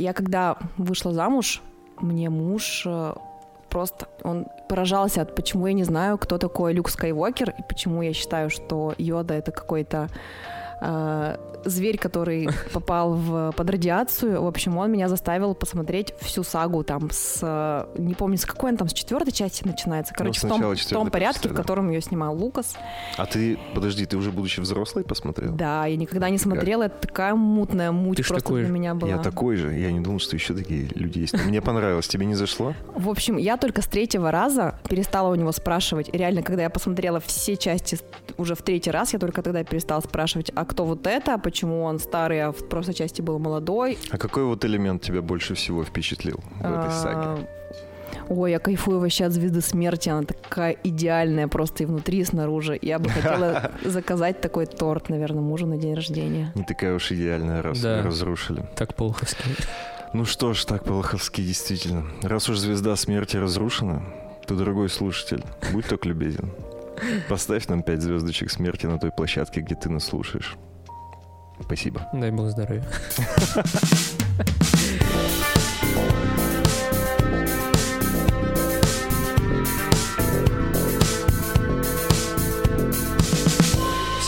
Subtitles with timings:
[0.00, 1.62] я когда вышла замуж,
[2.00, 3.14] мне муж э,
[3.68, 8.12] просто он поражался, от почему я не знаю, кто такой Люк Скайуокер, и почему я
[8.12, 10.08] считаю, что Йода это какой-то
[10.80, 14.42] э, зверь, который попал в, под радиацию.
[14.42, 17.86] В общем, он меня заставил посмотреть всю сагу там с...
[17.96, 20.14] Не помню, с какой он там, с четвертой части начинается.
[20.14, 22.76] Короче, Ну, в, том, в том порядке, в котором ее снимал Лукас.
[23.16, 25.52] А ты, подожди, ты уже будучи взрослый посмотрел?
[25.52, 26.84] Да, я никогда не смотрела.
[26.84, 28.72] Это такая мутная муть Ты просто такой для же.
[28.72, 29.10] меня была.
[29.10, 29.72] Я такой же.
[29.72, 31.34] Я не думал, что еще такие люди есть.
[31.34, 32.08] Но Мне понравилось.
[32.08, 32.74] Тебе не зашло?
[32.94, 36.08] В общем, я только с третьего раза перестала у него спрашивать.
[36.14, 37.98] Реально, когда я посмотрела все части
[38.36, 41.98] уже в третий раз, я только тогда перестала спрашивать, а кто вот это, почему он
[41.98, 43.98] старый, а в прошлой части был молодой.
[44.10, 47.18] А какой вот элемент тебя больше всего впечатлил в этой саге?
[47.20, 47.38] А,
[48.28, 52.78] Ой, я кайфую вообще от звезды смерти, она такая идеальная просто и внутри, и снаружи.
[52.80, 56.52] Я бы хотела заказать такой торт, наверное, мужу на день рождения.
[56.54, 57.96] Не такая уж идеальная, раз Да.
[57.98, 58.64] ее разрушили.
[58.76, 59.56] Так полоховский.
[60.12, 62.04] Ну что ж, так, Полоховский, действительно.
[62.22, 64.02] Раз уж звезда смерти разрушена,
[64.46, 66.50] то, дорогой слушатель, будь так любезен.
[67.28, 70.56] Поставь нам пять звездочек смерти на той площадке, где ты нас слушаешь.
[71.62, 72.08] Спасибо.
[72.12, 72.84] Дай бог здоровья.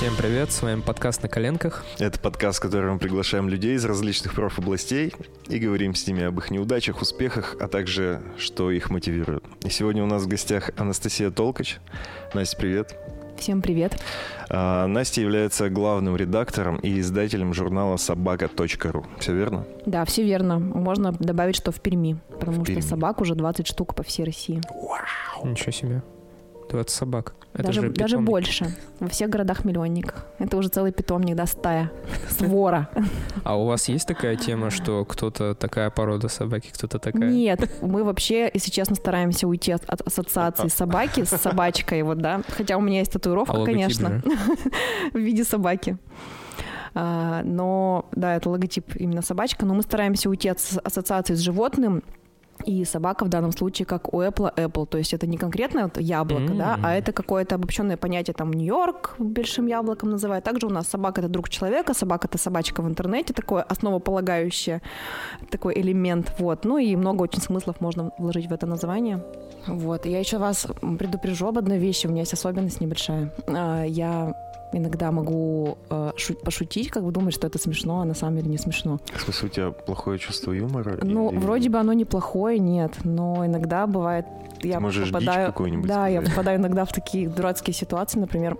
[0.03, 1.85] Всем привет, с вами подкаст «На коленках».
[2.01, 5.15] Это подкаст, в котором мы приглашаем людей из различных профобластей
[5.47, 9.45] и говорим с ними об их неудачах, успехах, а также, что их мотивирует.
[9.65, 11.79] И сегодня у нас в гостях Анастасия Толкач.
[12.35, 12.99] Настя, привет.
[13.39, 13.97] Всем привет.
[14.49, 19.07] А, Настя является главным редактором и издателем журнала собака.ру.
[19.21, 19.65] Все верно?
[19.87, 20.59] Да, все верно.
[20.59, 22.81] Можно добавить, что в Перми, потому В Перми.
[22.81, 24.61] что собак уже 20 штук по всей России.
[25.45, 26.03] Ничего себе.
[26.73, 27.35] 20 собак.
[27.53, 28.75] Это даже же даже больше.
[28.99, 30.27] Во всех городах-миллионниках.
[30.39, 31.91] Это уже целый питомник, да, стая.
[32.31, 32.89] Свора.
[33.45, 37.31] А у вас есть такая тема, что кто-то такая порода собаки, кто-то такая?
[37.31, 42.41] Нет, мы вообще, если честно, стараемся уйти от, от ассоциации собаки с собачкой, вот, да.
[42.49, 44.23] Хотя у меня есть татуировка, А конечно,
[45.13, 45.99] в виде собаки.
[46.95, 52.03] А, но, да, это логотип именно собачка, но мы стараемся уйти от ассоциации с животным,
[52.65, 55.99] и собака в данном случае как у Apple Apple, то есть это не конкретно вот
[55.99, 56.87] яблоко, да, М.
[56.87, 60.45] а это какое-то обобщенное понятие, там Нью-Йорк большим яблоком называют.
[60.45, 64.81] Также у нас собака это друг человека, собака это собачка в интернете, такое основополагающее
[65.51, 66.65] такой элемент, вот.
[66.65, 69.23] Ну и много очень смыслов можно вложить в это название.
[69.67, 70.07] Вот.
[70.07, 70.67] И Я еще вас
[70.99, 73.31] предупрежу об одной вещи, у меня есть особенность небольшая.
[73.49, 74.35] А, Я
[74.73, 78.51] иногда могу э, шу- пошутить, как бы думать, что это смешно, а на самом деле
[78.51, 78.99] не смешно.
[79.15, 80.99] В смысле, у тебя плохое чувство юмора?
[81.03, 84.27] Ну, Или- вроде бы оно неплохое, нет, но иногда бывает,
[84.63, 86.35] я можешь дичь попадаю, какую-нибудь да, я сказать.
[86.35, 88.57] попадаю иногда в такие дурацкие ситуации, например,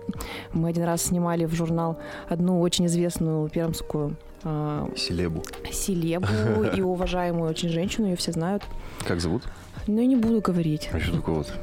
[0.51, 1.97] мы один раз снимали в журнал
[2.29, 5.41] одну очень известную пермскую а, Селебу.
[5.71, 6.27] селебу
[6.75, 8.63] и уважаемую очень женщину, ее все знают.
[9.07, 9.43] Как зовут?
[9.87, 10.89] Но я не буду говорить.
[10.93, 11.53] А что такое вот?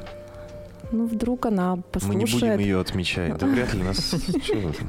[0.91, 2.59] Ну, вдруг она Мы не будем послушает.
[2.59, 3.37] ее отмечать.
[3.37, 4.15] Да вряд ли нас...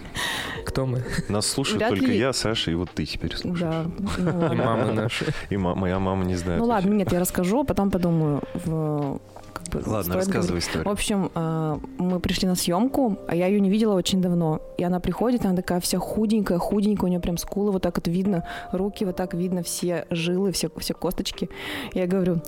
[0.67, 1.05] Кто мы?
[1.29, 3.61] Нас слушают только я, Саша, и вот ты теперь слушаешь.
[3.61, 3.85] Да.
[4.19, 4.65] Ну, И ладно.
[4.65, 5.27] мамы наши.
[5.51, 6.61] И моя мама не знает.
[6.61, 8.41] Ну ладно, нет, я расскажу, а потом подумаю.
[8.65, 9.21] В,
[9.53, 10.85] как бы, Ладно, рассказывай историю.
[10.89, 14.61] В общем, э, мы пришли на съемку, а я ее не видела очень давно.
[14.79, 18.09] И она приходит, она такая вся худенькая, худенькая, у нее прям скулы вот так вот
[18.09, 21.49] видно, руки вот так видно, все жилы, все, все косточки.
[21.93, 22.41] Я говорю,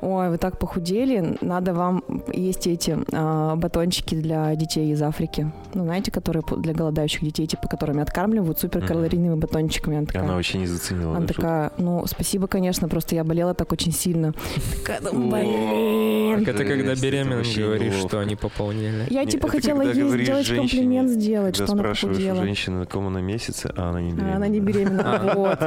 [0.00, 5.50] ой, вы так похудели, надо вам есть эти э, батончики для детей из Африки.
[5.74, 9.96] Ну, знаете, которые для голодающих детей, типа, которыми откармливают суперкалорийными батончиками.
[9.98, 11.10] Она такая, Она вообще не заценила.
[11.16, 11.42] она да, шутку?
[11.42, 14.32] такая, ну, спасибо, конечно, просто я болела так очень сильно.
[14.76, 16.46] Такая, ну, блин.
[16.46, 19.06] Это когда беременным говоришь, что они пополнели.
[19.10, 19.92] Я типа хотела ей
[20.22, 22.36] сделать комплимент сделать, что она похудела.
[22.42, 24.36] женщины, на ком она месяца, а она не А беременна.
[24.36, 25.34] она не беременна.
[25.38, 25.58] Вот.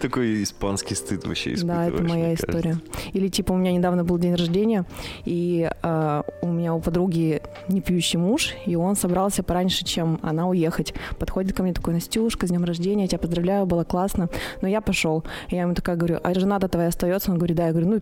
[0.00, 1.94] Такой испанский стыд вообще Да, испытываешь.
[1.94, 2.78] это моя история.
[3.12, 4.84] Или типа у меня недавно был день рождения,
[5.24, 10.48] и а, у меня у подруги не пьющий муж, и он собрался пораньше, чем она
[10.48, 10.94] уехать.
[11.18, 14.28] Подходит ко мне такой, Настюшка, с днем рождения, я тебя поздравляю, было классно.
[14.60, 15.24] Но я пошел.
[15.48, 17.30] И я ему такая говорю, а жена-то твоя остается?
[17.30, 17.66] Он говорит, да.
[17.66, 18.00] Я говорю, ну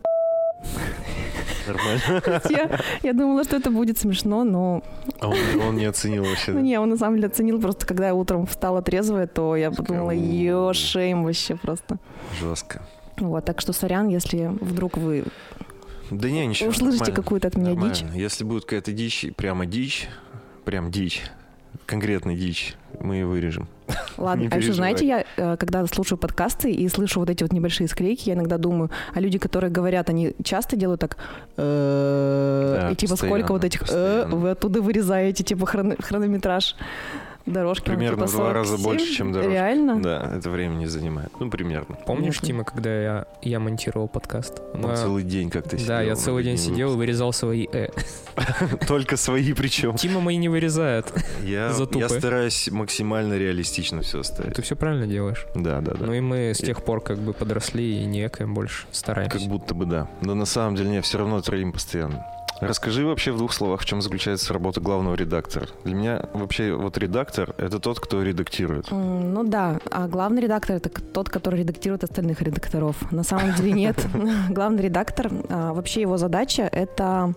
[1.66, 2.42] Нормально.
[2.50, 4.82] я, я думала, что это будет смешно, но
[5.20, 5.36] А он,
[5.66, 6.52] он не оценил вообще.
[6.52, 9.70] Ну не, он на самом деле оценил, просто когда я утром встала трезвая, то я
[9.70, 11.96] подумала, ё, шейм вообще просто.
[12.40, 12.82] Жестко.
[13.18, 15.24] Вот, так что сорян, если вдруг вы
[16.10, 16.70] Да не, ничего.
[16.70, 17.94] услышите какую-то от меня Нормально.
[17.94, 18.04] дичь.
[18.14, 20.08] Если будет какая-то дичь, прямо дичь,
[20.64, 21.22] прям дичь,
[21.86, 23.68] конкретная дичь, мы ее вырежем.
[24.16, 27.88] Ладно, а еще знаете, я э, когда слушаю подкасты и слышу вот эти вот небольшие
[27.88, 31.16] склейки, я иногда думаю, а люди, которые говорят, они часто делают так,
[31.56, 36.76] «э», и типа постоянно, сколько вот этих «э» вы оттуда вырезаете, типа хрон- хронометраж.
[37.46, 37.88] Дорожки.
[37.90, 38.84] он Примерно типа в два раза 47.
[38.84, 39.52] больше, чем дорожка.
[39.52, 40.00] Реально?
[40.00, 41.30] Да, это время не занимает.
[41.38, 41.96] Ну, примерно.
[42.06, 42.40] Помнишь.
[42.40, 44.60] Тима, когда я, я монтировал подкаст?
[44.72, 45.88] Он Мы- целый день как-то сидел.
[45.88, 47.88] Да, я целый день сидел и вырезал свои «э».
[48.88, 49.96] Только свои причем.
[49.96, 51.12] Тима мои не вырезает.
[51.44, 54.54] Я, я стараюсь максимально реалистично все оставить.
[54.54, 55.46] Ты все правильно делаешь.
[55.54, 56.06] Да, да, да.
[56.06, 58.86] Ну и мы с тех пор как бы подросли и не экаем больше.
[58.92, 59.38] Стараемся.
[59.38, 60.08] Как будто бы да.
[60.20, 62.24] Но на самом деле не, все равно троим постоянно.
[62.60, 65.68] Расскажи вообще в двух словах, в чем заключается работа главного редактора.
[65.84, 68.90] Для меня вообще вот редактор— это тот, кто редактирует.
[68.92, 73.10] М, Ну да, а главный редактор это тот, который редактирует остальных редакторов.
[73.12, 73.96] На самом деле нет.
[74.50, 77.34] Главный редактор, а, вообще его задача это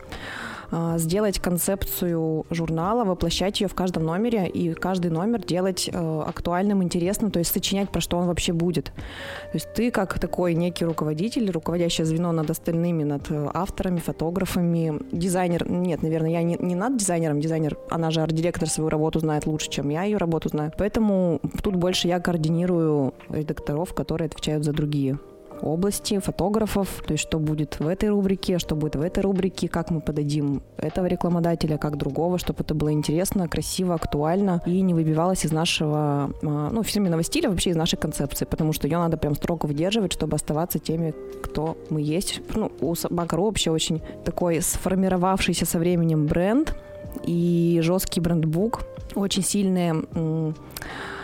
[0.97, 7.31] сделать концепцию журнала, воплощать ее в каждом номере и каждый номер делать э, актуальным, интересным,
[7.31, 8.85] то есть сочинять, про что он вообще будет.
[8.85, 14.99] То есть ты как такой некий руководитель, руководящее звено над остальными, над э, авторами, фотографами,
[15.11, 19.45] дизайнер, нет, наверное, я не, не над дизайнером, дизайнер, она же арт-директор свою работу знает
[19.45, 20.71] лучше, чем я ее работу знаю.
[20.77, 25.17] Поэтому тут больше я координирую редакторов, которые отвечают за другие
[25.61, 29.89] области, фотографов, то есть что будет в этой рубрике, что будет в этой рубрике, как
[29.91, 35.45] мы подадим этого рекламодателя, как другого, чтобы это было интересно, красиво, актуально и не выбивалось
[35.45, 39.35] из нашего, а, ну, фирменного стиля, вообще из нашей концепции, потому что ее надо прям
[39.35, 41.13] строго выдерживать, чтобы оставаться теми,
[41.43, 42.41] кто мы есть.
[42.55, 46.75] Ну, у Собака.ру вообще очень такой сформировавшийся со временем бренд
[47.23, 48.83] и жесткий брендбук,
[49.15, 50.03] очень сильные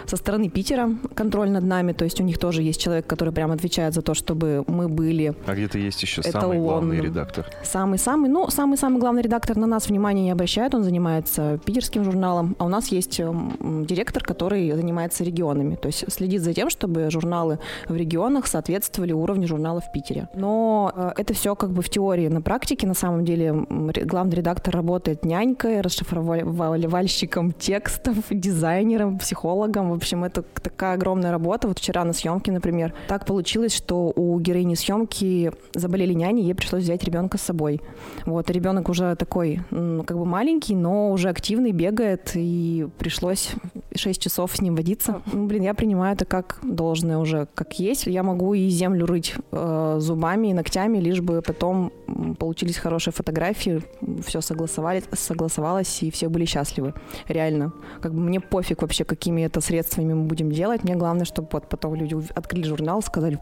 [0.05, 3.51] со стороны Питера контроль над нами, то есть у них тоже есть человек, который прям
[3.51, 6.63] отвечает за то, чтобы мы были А где-то есть еще Это самый он.
[6.63, 7.45] главный редактор.
[7.63, 12.65] самый-самый, ну, самый-самый главный редактор на нас внимания не обращает, он занимается питерским журналом, а
[12.65, 17.59] у нас есть м, директор, который занимается регионами, то есть следит за тем, чтобы журналы
[17.87, 20.27] в регионах соответствовали уровню журнала в Питере.
[20.35, 24.75] Но э, это все как бы в теории, на практике на самом деле главный редактор
[24.75, 31.67] работает нянькой, расшифровальщиком текстов, дизайнером, психологом, в общем, это такая огромная работа.
[31.67, 36.83] Вот вчера на съемке, например, так получилось, что у героини съемки заболели няни, ей пришлось
[36.83, 37.81] взять ребенка с собой.
[38.25, 43.51] Вот, ребенок уже такой, как бы маленький, но уже активный, бегает, и пришлось
[43.95, 45.21] 6 часов с ним водиться.
[45.31, 48.07] Ну, блин, я принимаю это как должное уже, как есть.
[48.07, 51.91] Я могу и землю рыть э, зубами и ногтями, лишь бы потом
[52.39, 53.81] получились хорошие фотографии,
[54.25, 56.93] все согласовали, согласовалось, и все были счастливы.
[57.27, 57.73] Реально.
[58.01, 60.83] Как бы мне пофиг вообще, какими это средствами мы будем делать.
[60.83, 63.39] Мне главное, чтобы вот потом люди открыли журнал, сказали,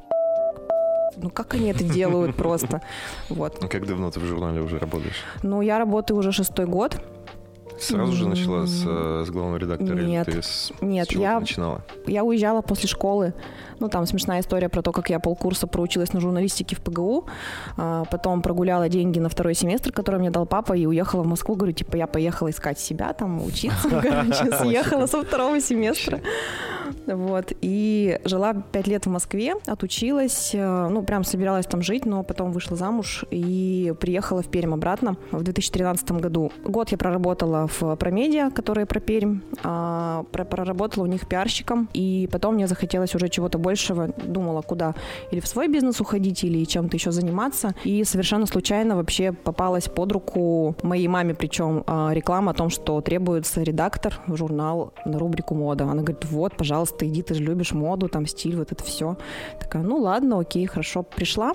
[1.17, 2.81] ну как они это делают просто.
[3.29, 3.59] Вот.
[3.61, 5.23] Ну, Как давно ты в журнале уже работаешь?
[5.43, 7.01] Ну, я работаю уже шестой год.
[7.79, 9.97] Сразу же начала с, э, с главного редактора?
[9.97, 10.27] или нет.
[10.27, 11.81] ты с, Нет, с чего я- ты начинала?
[12.05, 13.33] Я уезжала после школы.
[13.81, 17.25] Ну, там смешная история про то, как я полкурса проучилась на журналистике в ПГУ.
[17.77, 21.55] а, потом прогуляла деньги на второй семестр, который мне дал папа, и уехала в Москву.
[21.55, 23.89] Говорю, типа, я поехала искать себя, там, учиться.
[24.01, 26.19] Короче, съехала со второго семестра.
[27.07, 27.51] Вот.
[27.61, 30.51] И жила пять лет в Москве, отучилась.
[30.53, 35.15] э, Ну, прям собиралась там жить, но потом вышла замуж и приехала в Пермь обратно
[35.31, 36.51] в 2013 году.
[36.63, 39.39] Год я проработала в Промедиа, которая про Пермь.
[39.63, 41.89] а, про- Проработала у них пиарщиком.
[41.93, 44.07] И потом мне захотелось уже чего-то большего.
[44.07, 44.93] Думала, куда
[45.31, 47.73] или в свой бизнес уходить, или чем-то еще заниматься.
[47.85, 52.99] И совершенно случайно вообще попалась под руку моей маме, причем а, реклама о том, что
[53.01, 55.85] требуется редактор в журнал на рубрику мода.
[55.85, 59.15] Она говорит, вот, пожалуйста, иди, ты же любишь моду, там стиль, вот это все.
[59.59, 61.03] Такая, ну ладно, окей, хорошо.
[61.03, 61.53] Пришла,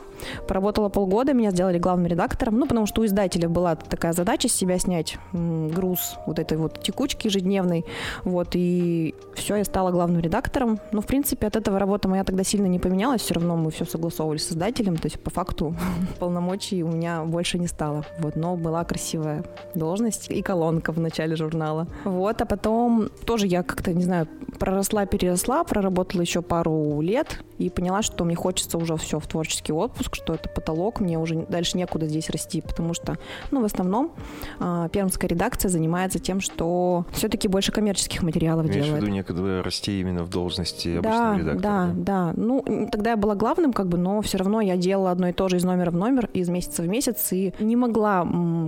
[0.49, 4.53] поработала полгода, меня сделали главным редактором, ну, потому что у издателя была такая задача с
[4.53, 7.85] себя снять груз вот этой вот текучки ежедневной,
[8.25, 10.79] вот, и все, я стала главным редактором.
[10.93, 13.85] Ну, в принципе, от этого работа моя тогда сильно не поменялась, все равно мы все
[13.85, 15.75] согласовывали с издателем, то есть по факту
[16.19, 19.45] полномочий у меня больше не стало, вот, но была красивая
[19.75, 21.87] должность и колонка в начале журнала.
[22.05, 27.71] Вот, а потом тоже я как-то, не знаю, проросла, переросла, проработала еще пару лет и
[27.71, 31.77] поняла, что мне хочется уже все в творческий отпуск, что это потолок, мне уже дальше
[31.79, 33.17] некуда здесь расти, потому что,
[33.51, 34.13] ну, в основном
[34.59, 39.03] а, пермская редакция занимается тем, что все-таки больше коммерческих материалов Имеешь в делает.
[39.03, 41.63] виду некогда расти именно в должности Да, обычного редактора?
[41.95, 42.33] да, да.
[42.37, 45.49] Ну, тогда я была главным, как бы, но все равно я делала одно и то
[45.49, 48.21] же из номера в номер, из месяца в месяц, и не могла,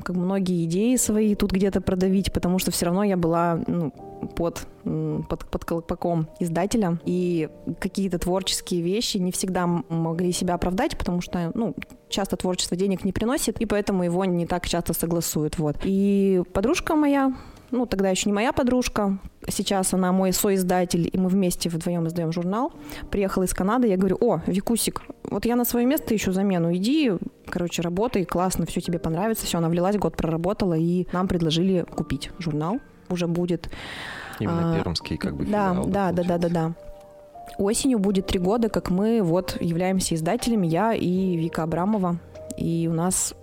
[0.03, 3.93] как многие идеи свои тут где-то продавить, потому что все равно я была ну,
[4.35, 4.67] под,
[5.29, 7.49] под, под колпаком издателя, и
[7.81, 11.75] какие-то творческие вещи не всегда могли себя оправдать, потому что, ну,
[12.09, 15.77] часто творчество денег не приносит, и поэтому его не так часто согласуют, вот.
[15.85, 17.35] И подружка моя,
[17.71, 22.33] ну, тогда еще не моя подружка, сейчас она мой соиздатель, и мы вместе вдвоем издаем
[22.33, 22.73] журнал.
[23.11, 27.13] Приехала из Канады, я говорю, о, Викусик, вот я на свое место ищу замену, иди,
[27.47, 29.47] короче, работай, классно, все тебе понравится.
[29.47, 32.79] Все, она влилась, год проработала, и нам предложили купить журнал.
[33.11, 33.71] уже будет.
[34.39, 36.73] Именно А, пермский как бы Да, филиал, да, да, да, да, да.
[37.57, 42.19] Осенью будет три года, как мы вот являемся издателями, я и Вика Абрамова.
[42.57, 43.35] И у нас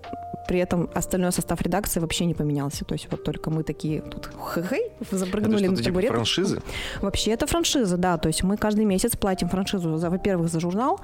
[0.47, 2.85] при этом остальной состав редакции вообще не поменялся.
[2.85, 6.11] То есть вот только мы такие тут хэ-хэй, Это запрыгнули что-то на типа табурет.
[6.11, 6.61] франшизы?
[7.01, 8.17] Вообще это франшиза, да.
[8.17, 10.99] То есть мы каждый месяц платим франшизу, за, во-первых, за журнал,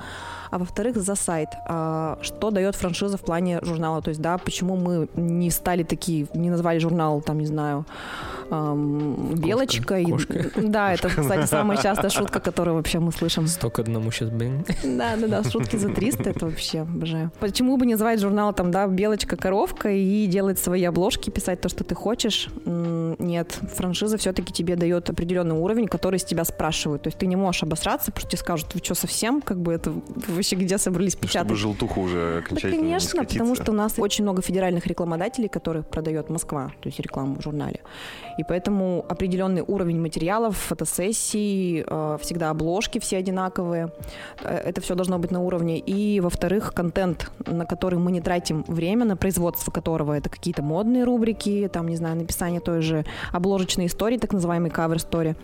[0.51, 1.49] а во-вторых, за сайт.
[1.67, 4.01] А, что дает франшиза в плане журнала?
[4.01, 7.85] То есть, да, почему мы не стали такие, не назвали журнал, там, не знаю,
[8.49, 10.05] ам, белочкой.
[10.05, 10.51] Кошка.
[10.55, 13.47] Да, это, кстати, самая частая шутка, которую вообще мы слышим.
[13.47, 14.65] Сто к одному сейчас, блин.
[14.83, 17.31] Да, да, да, шутки за 300, это вообще обожаю.
[17.39, 21.69] Почему бы не называть журнал там, да, белочка, коровка и делать свои обложки, писать то,
[21.69, 22.49] что ты хочешь?
[22.65, 27.03] Нет, франшиза все-таки тебе дает определенный уровень, который с тебя спрашивают.
[27.03, 29.41] То есть ты не можешь обосраться, потому что тебе скажут, вы что, совсем?
[29.41, 31.57] Как бы это вы вообще где собрались Чтобы печатать?
[31.57, 35.87] желтуха уже Да, окончательно не конечно, потому что у нас очень много федеральных рекламодателей, которых
[35.87, 37.81] продает Москва, то есть рекламу в журнале.
[38.41, 43.89] И поэтому определенный уровень материалов, фотосессий, э, всегда обложки все одинаковые.
[44.43, 45.77] Э, Это все должно быть на уровне.
[45.77, 51.03] И, во-вторых, контент, на который мы не тратим время, на производство которого это какие-то модные
[51.03, 55.35] рубрики, там, не знаю, написание той же обложечной истории, так называемой cover story,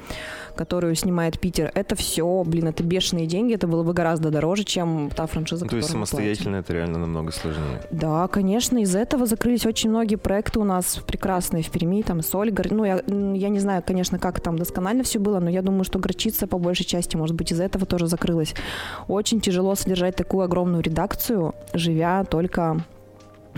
[0.58, 1.72] которую снимает Питер.
[1.74, 5.70] Это все, блин, это бешеные деньги, это было бы гораздо дороже, чем та франшиза, Ну,
[5.70, 7.82] то есть самостоятельно это реально намного сложнее.
[7.92, 12.36] Да, конечно, из этого закрылись очень многие проекты у нас прекрасные в Перми, там с
[12.36, 12.66] Ольгой.
[12.70, 16.00] Ну, я, я не знаю, конечно, как там досконально все было, но я думаю, что
[16.00, 18.54] Горчица по большей части, может быть, из этого тоже закрылась.
[19.08, 22.84] Очень тяжело содержать такую огромную редакцию, живя только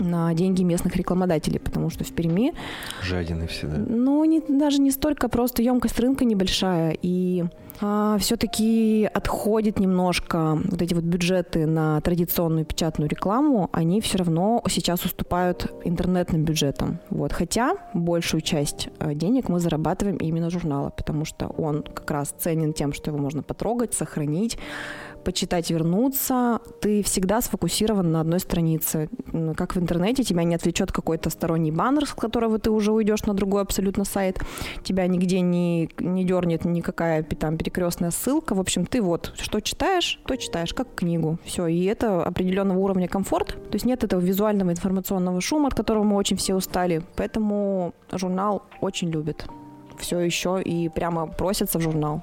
[0.00, 2.54] на деньги местных рекламодателей, потому что в Перми
[3.02, 3.76] Жадины все, да?
[3.78, 7.44] ну, не, даже не столько, просто емкость рынка небольшая, и
[8.18, 15.04] все-таки отходит немножко вот эти вот бюджеты на традиционную печатную рекламу, они все равно сейчас
[15.06, 16.98] уступают интернетным бюджетам.
[17.08, 17.32] Вот.
[17.32, 22.74] Хотя большую часть э, денег мы зарабатываем именно журнала, потому что он как раз ценен
[22.74, 24.58] тем, что его можно потрогать, сохранить,
[25.24, 26.60] почитать, вернуться.
[26.80, 29.08] Ты всегда сфокусирован на одной странице.
[29.56, 33.34] Как в интернете, тебя не отвлечет какой-то сторонний баннер, с которого ты уже уйдешь на
[33.34, 34.40] другой абсолютно сайт.
[34.82, 38.54] Тебя нигде не, не дернет никакая там перекрестная ссылка.
[38.54, 41.38] В общем, ты вот что читаешь, то читаешь, как книгу.
[41.44, 41.66] Все.
[41.66, 43.48] И это определенного уровня комфорт.
[43.70, 47.02] То есть нет этого визуального информационного шума, от которого мы очень все устали.
[47.16, 49.46] Поэтому журнал очень любит.
[49.98, 52.22] Все еще и прямо просится в журнал.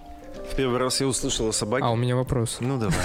[0.51, 1.85] В первый раз я услышал о собаке.
[1.85, 2.57] А у меня вопрос.
[2.59, 2.95] Ну, давай.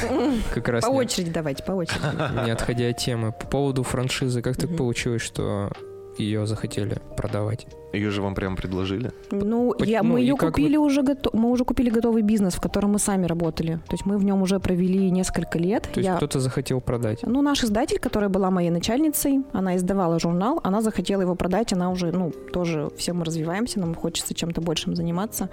[0.55, 2.45] Как раз По не, очереди давайте, по очереди.
[2.45, 3.33] не отходя от темы.
[3.33, 5.71] По поводу франшизы, как так получилось, что
[6.19, 7.67] ее захотели продавать?
[7.95, 9.13] Ее же вам прям предложили.
[9.31, 12.61] Ну, Поч- я, ну, мы ее купили уже гото- мы уже купили готовый бизнес, в
[12.61, 13.75] котором мы сами работали.
[13.87, 15.83] То есть мы в нем уже провели несколько лет.
[15.85, 17.19] То есть Я- кто-то захотел продать?
[17.23, 21.91] Ну, наш издатель, которая была моей начальницей, она издавала журнал, она захотела его продать, она
[21.91, 25.51] уже, ну, тоже все мы развиваемся, нам хочется чем-то большим заниматься.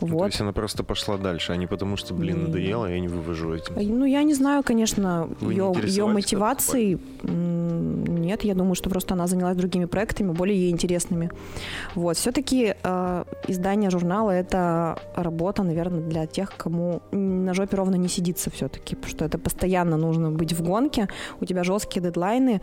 [0.00, 0.26] Ну, То Вот.
[0.26, 2.46] есть она просто пошла дальше, а не потому что, блин, Не.
[2.46, 3.74] надоело, я не вывожу этим.
[3.98, 6.98] Ну, я не знаю, конечно, Вы ее, интересовались мотивацией.
[7.22, 11.30] М, Нет, я думаю, что просто она занялась другими проектами, более ей интересными.
[11.94, 12.16] Вот.
[12.16, 12.74] Все-таки
[13.48, 19.10] издание журнала— это работа, наверное, для тех, кому на жопе ровно не сидится все-таки, потому
[19.10, 21.08] что это постоянно нужно быть в гонке,
[21.40, 22.60] у тебя жесткие дедлайны,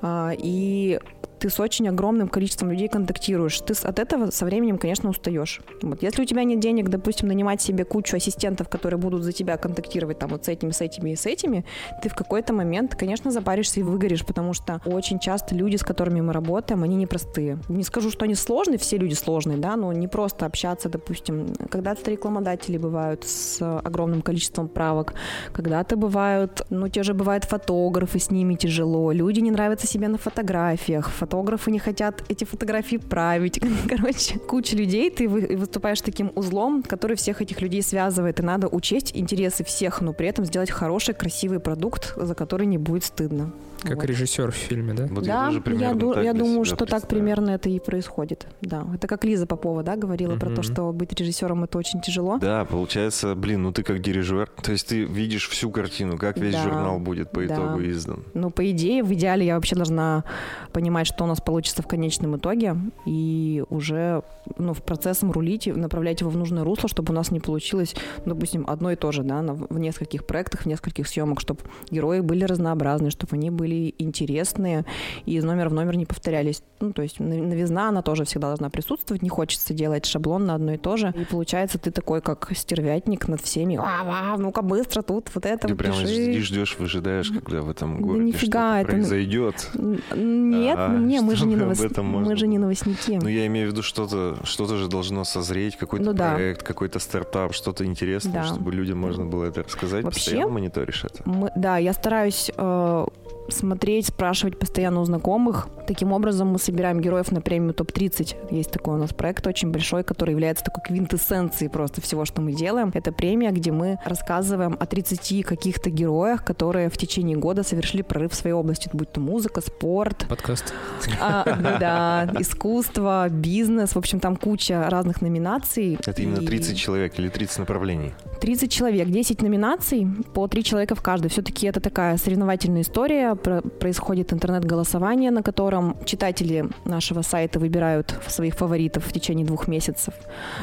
[0.00, 0.98] а, и
[1.42, 3.58] ты с очень огромным количеством людей контактируешь.
[3.58, 5.60] Ты от этого со временем, конечно, устаешь.
[5.82, 6.00] Вот.
[6.00, 10.20] Если у тебя нет денег, допустим, нанимать себе кучу ассистентов, которые будут за тебя контактировать
[10.20, 11.64] там вот с этими, с этими и с этими,
[12.00, 16.20] ты в какой-то момент, конечно, запаришься и выгоришь, потому что очень часто люди, с которыми
[16.20, 17.58] мы работаем, они непростые.
[17.68, 21.54] Не скажу, что они сложные, все люди сложные, да, но не просто общаться, допустим.
[21.70, 25.14] Когда-то рекламодатели бывают с огромным количеством правок,
[25.52, 30.18] когда-то бывают, ну, те же бывают фотографы, с ними тяжело, люди не нравятся себе на
[30.18, 33.58] фотографиях, фотографы не хотят эти фотографии править.
[33.88, 38.68] Короче, куча людей, ты вы- выступаешь таким узлом, который всех этих людей связывает, и надо
[38.68, 43.50] учесть интересы всех, но при этом сделать хороший, красивый продукт, за который не будет стыдно.
[43.82, 44.04] Как Вот.
[44.06, 45.06] режиссер в фильме, да?
[45.10, 48.46] Вот да, тоже примерно ду- я думаю, что так примерно это и происходит.
[48.60, 52.38] Да, это как Лиза Попова, да, говорила про то, что быть режиссером это очень тяжело.
[52.38, 54.50] Да, получается, блин, ну ты как дирижер.
[54.62, 57.54] То есть ты видишь всю картину, как весь Да, журнал будет по да.
[57.54, 58.24] итогу издан.
[58.34, 60.24] Ну, по идее, в идеале я вообще должна
[60.72, 64.22] понимать, что у нас получится в конечном итоге, и уже
[64.58, 67.94] ну, в процессом рулить и направлять его в нужное русло, чтобы у нас не получилось,
[68.24, 71.60] ну, допустим, одно и то же, да, на- в нескольких проектах, в нескольких съемок, чтобы
[71.90, 74.84] герои были разнообразны, чтобы они были интересные
[75.26, 76.62] и из номера в номер не повторялись.
[76.80, 80.54] Ну, то есть нов- новизна, она тоже всегда должна присутствовать, не хочется делать шаблон на
[80.54, 81.12] одно и то же.
[81.16, 83.78] И получается, ты такой, как стервятник над всеми.
[83.80, 86.40] А, ну-ка быстро тут вот это Ты прямо пиши».
[86.42, 89.70] ждешь, выжидаешь, когда в этом Да городе нифига, что-то это- произойдет.
[90.14, 90.88] Нет, А.
[90.96, 93.18] Не, мы же не, новос- мы же не новостники.
[93.22, 96.34] Ну, я имею в виду, что-то что же должно созреть, какой-то Ну да.
[96.34, 98.44] проект, какой-то стартап, что-то интересное, Да.
[98.44, 100.04] чтобы людям можно было это рассказать.
[100.04, 101.22] Вообще- Постоянно мониторишь это?
[101.28, 103.06] Мы, да, я стараюсь э,
[103.48, 105.68] смотреть, спрашивать постоянно у знакомых.
[105.86, 108.54] Таким образом мы собираем героев на премию ТОП-30.
[108.54, 112.52] Есть такой у нас проект очень большой, который является такой квинтэссенцией просто всего, что мы
[112.52, 112.90] делаем.
[112.94, 118.32] Это премия, где мы рассказываем о 30 каких-то героях, которые в течение года совершили прорыв
[118.32, 120.72] в своей области, будь то музыка, спорт, Подкаст.
[121.20, 121.44] а,
[121.80, 123.94] да, искусство, бизнес.
[123.94, 125.98] В общем, там куча разных номинаций.
[126.04, 128.12] Это именно И 30 человек или 30 направлений?
[128.40, 131.28] 30 человек, 10 номинаций, по 3 человека в каждой.
[131.28, 133.31] Все-таки это такая соревновательная история.
[133.34, 140.14] Про- происходит интернет-голосование, на котором читатели нашего сайта выбирают своих фаворитов в течение двух месяцев.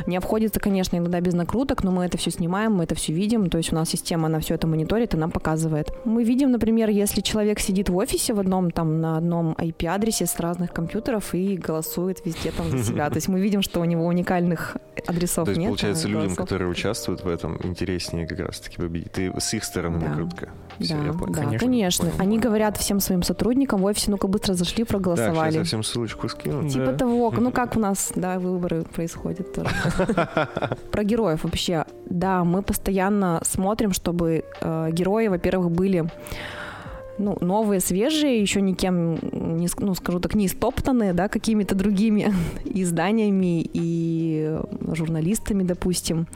[0.07, 3.49] Не обходится, конечно, иногда без накруток, но мы это все снимаем, мы это все видим.
[3.49, 5.91] То есть у нас система, она все это мониторит и нам показывает.
[6.05, 10.39] Мы видим, например, если человек сидит в офисе в одном, там, на одном IP-адресе с
[10.39, 13.09] разных компьютеров и голосует везде там за себя.
[13.09, 15.67] То есть мы видим, что у него уникальных адресов То есть, нет.
[15.67, 16.38] а получается, людям, голосов.
[16.45, 19.11] которые участвуют в этом, интереснее как раз-таки победить.
[19.11, 20.09] Ты с их стороны Да.
[20.09, 20.49] накрутка.
[20.79, 21.33] Всё, да, я понял.
[21.33, 21.59] да, Конечно.
[21.59, 22.05] конечно.
[22.05, 25.55] Понял, Они говорят всем своим сотрудникам в офисе, ну-ка быстро зашли, проголосовали.
[25.57, 26.69] я всем ссылочку скину.
[26.69, 26.93] Типа Да.
[26.93, 29.69] того, ну как у нас, да, выборы происходят тоже.
[30.91, 31.86] Про героев вообще.
[32.05, 36.09] Да, мы постоянно смотрим, чтобы э, герои, во-первых, были
[37.19, 39.19] ну, новые, свежие, еще никем,
[39.57, 42.33] не, ну, скажу так, не истоптанные, да, какими-то другими
[42.65, 44.57] изданиями и
[44.93, 46.27] журналистами, допустим.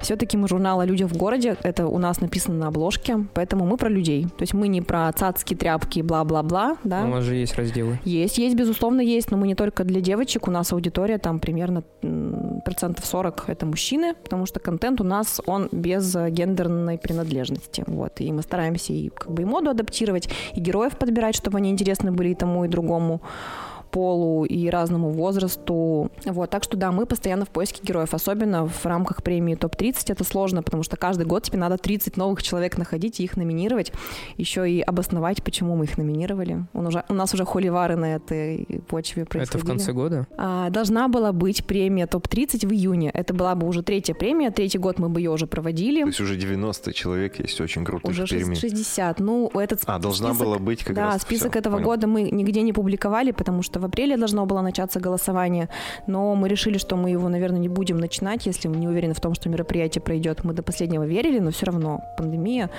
[0.00, 3.76] Все-таки мы журнал о людях в городе, это у нас написано на обложке, поэтому мы
[3.76, 4.24] про людей.
[4.24, 7.04] То есть мы не про цацки, тряпки, бла-бла-бла, да.
[7.06, 8.00] У вас же есть разделы.
[8.04, 11.82] Есть, есть, безусловно, есть, но мы не только для девочек, у нас аудитория там примерно
[12.64, 18.20] процентов 40 это мужчины, потому что контент у нас, он без э, гендерной принадлежности, вот,
[18.20, 20.23] и мы стараемся и как бы и моду адаптировать,
[20.54, 23.20] и героев подбирать, чтобы они интересны были и тому, и другому
[23.94, 26.10] полу и разному возрасту.
[26.24, 30.12] Вот, так что да, мы постоянно в поиске героев, особенно в рамках премии ТОП-30.
[30.12, 33.92] Это сложно, потому что каждый год тебе надо 30 новых человек находить и их номинировать,
[34.36, 36.64] еще и обосновать, почему мы их номинировали.
[36.72, 39.64] Он уже, у нас уже холивары на этой почве Это происходили.
[39.64, 40.26] в конце года?
[40.36, 43.10] А, должна была быть премия ТОП-30 в июне.
[43.14, 46.00] Это была бы уже третья премия, третий год мы бы ее уже проводили.
[46.02, 48.54] То есть уже 90 человек есть очень крутых Уже Перми.
[48.54, 49.20] 60.
[49.20, 51.22] Ну, этот А, должна список- была быть как да, раз.
[51.22, 51.84] список Всё, этого понял.
[51.86, 55.68] года мы нигде не публиковали, потому что в апреле должно было начаться голосование,
[56.06, 59.20] но мы решили, что мы его, наверное, не будем начинать, если мы не уверены в
[59.20, 60.42] том, что мероприятие пройдет.
[60.42, 62.70] Мы до последнего верили, но все равно пандемия,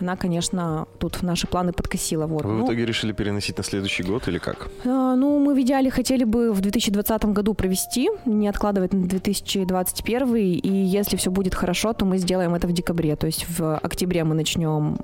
[0.00, 2.26] она, конечно, тут в наши планы подкосила.
[2.26, 2.44] Вот.
[2.44, 4.68] Вы в Ну, итоге решили переносить на следующий год или как?
[4.84, 10.36] а, Ну, мы в идеале хотели бы в 2020 году провести, не откладывать на 2021,
[10.36, 13.16] и если все будет хорошо, то мы сделаем это в декабре.
[13.16, 14.96] То есть в октябре мы начнем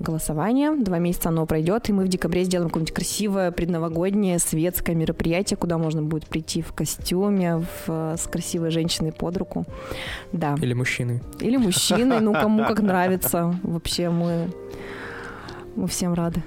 [0.00, 5.56] голосование, два месяца оно пройдет, и мы в декабре сделаем какое-нибудь красивое предновогоднее светское мероприятие,
[5.56, 9.64] куда можно будет прийти в костюме, в- с красивой женщиной под руку.
[10.32, 10.54] Да.
[10.60, 11.20] Или мужчины?
[11.40, 13.54] Или мужчиной, ну кому как нравится.
[13.62, 14.27] Вообще мы,
[15.76, 16.42] мы всем рады.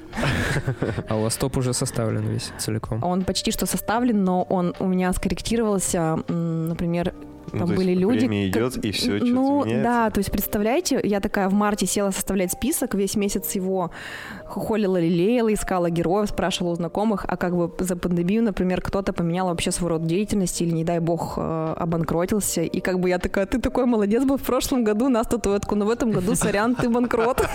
[1.09, 3.03] А у вас топ уже составлен весь целиком.
[3.03, 7.13] Он почти что составлен, но он у меня скорректировался, например,
[7.53, 8.19] Ну, там то есть были люди...
[8.19, 9.83] Время идет, и все, Ну, меняется.
[9.83, 13.91] да, то есть представляете, я такая в марте села составлять список, весь месяц его
[14.59, 19.47] холила, лелеяла, искала героев, спрашивала у знакомых, а как бы за пандемию, например, кто-то поменял
[19.47, 23.45] вообще свой род деятельности или, не дай бог, э, обанкротился, и как бы я такая,
[23.45, 26.89] ты такой молодец был в прошлом году на статуэтку, но в этом году, сорян, ты
[26.89, 27.41] банкрот.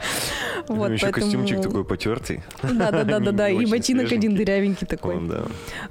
[0.68, 2.40] Вот, еще костюмчик поэтому- такой потертый.
[2.62, 5.16] Да-да-да-да, Не и очень ботинок один дырявенький такой.
[5.16, 5.42] Он, да.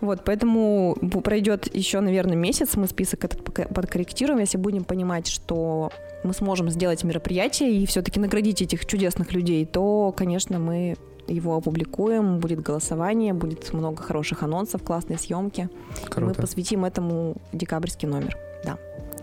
[0.01, 5.91] Вот, поэтому пройдет еще, наверное, месяц, мы список этот подкорректируем, если будем понимать, что
[6.23, 12.39] мы сможем сделать мероприятие и все-таки наградить этих чудесных людей, то, конечно, мы его опубликуем,
[12.39, 15.69] будет голосование, будет много хороших анонсов, классные съемки.
[16.03, 16.41] Мы Круто.
[16.41, 18.37] посвятим этому декабрьский номер.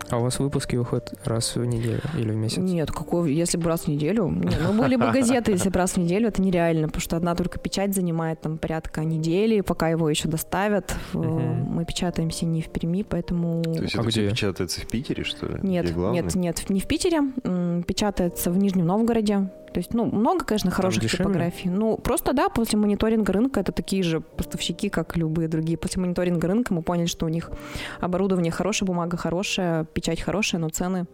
[0.09, 2.57] А у вас выпуски выходят раз в неделю или в месяц?
[2.59, 4.27] Нет, какой, если бы раз в неделю.
[4.29, 7.35] Не, ну, были бы газеты, если бы раз в неделю, это нереально, потому что одна
[7.35, 10.95] только печать занимает там порядка недели, пока его еще доставят.
[11.13, 11.65] Мгм.
[11.75, 13.61] Мы печатаемся не в Перми, поэтому...
[13.63, 14.31] То есть А это все где?
[14.31, 15.59] печатается в Питере, что ли?
[15.61, 19.49] Нет, нет, нет, не в Питере, м, печатается в Нижнем Новгороде.
[19.77, 21.69] То есть, ну, много, конечно, хороших типографий.
[21.69, 25.77] Ну, просто, да, после мониторинга рынка это такие же поставщики, как любые другие.
[25.77, 27.51] После мониторинга рынка мы поняли, что у них
[27.99, 31.05] оборудование хорошее, бумага хорошая, печать хорошая, но цены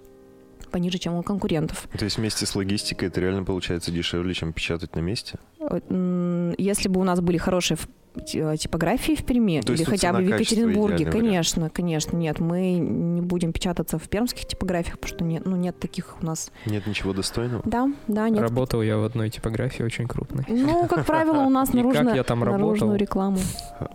[0.71, 1.89] пониже, чем у конкурентов.
[1.99, 5.39] То есть вместе с логистикой это реально получается дешевле, чем печатать на месте?
[5.60, 7.76] Э, Если бы у нас были хорошие
[8.21, 11.13] типографии в Перми То или хотя бы в Екатеринбурге, идеальный вариант.
[11.13, 15.80] конечно, конечно, нет, мы не будем печататься в пермских типографиях, потому что нет, ну, нет
[15.80, 16.52] таких у нас.
[16.65, 17.62] Нет ничего достойного?
[17.65, 18.41] Да, да, нет.
[18.41, 20.45] Работал я в одной типографии очень крупной.
[20.47, 23.39] Ну, как правило, у нас наружную рекламу.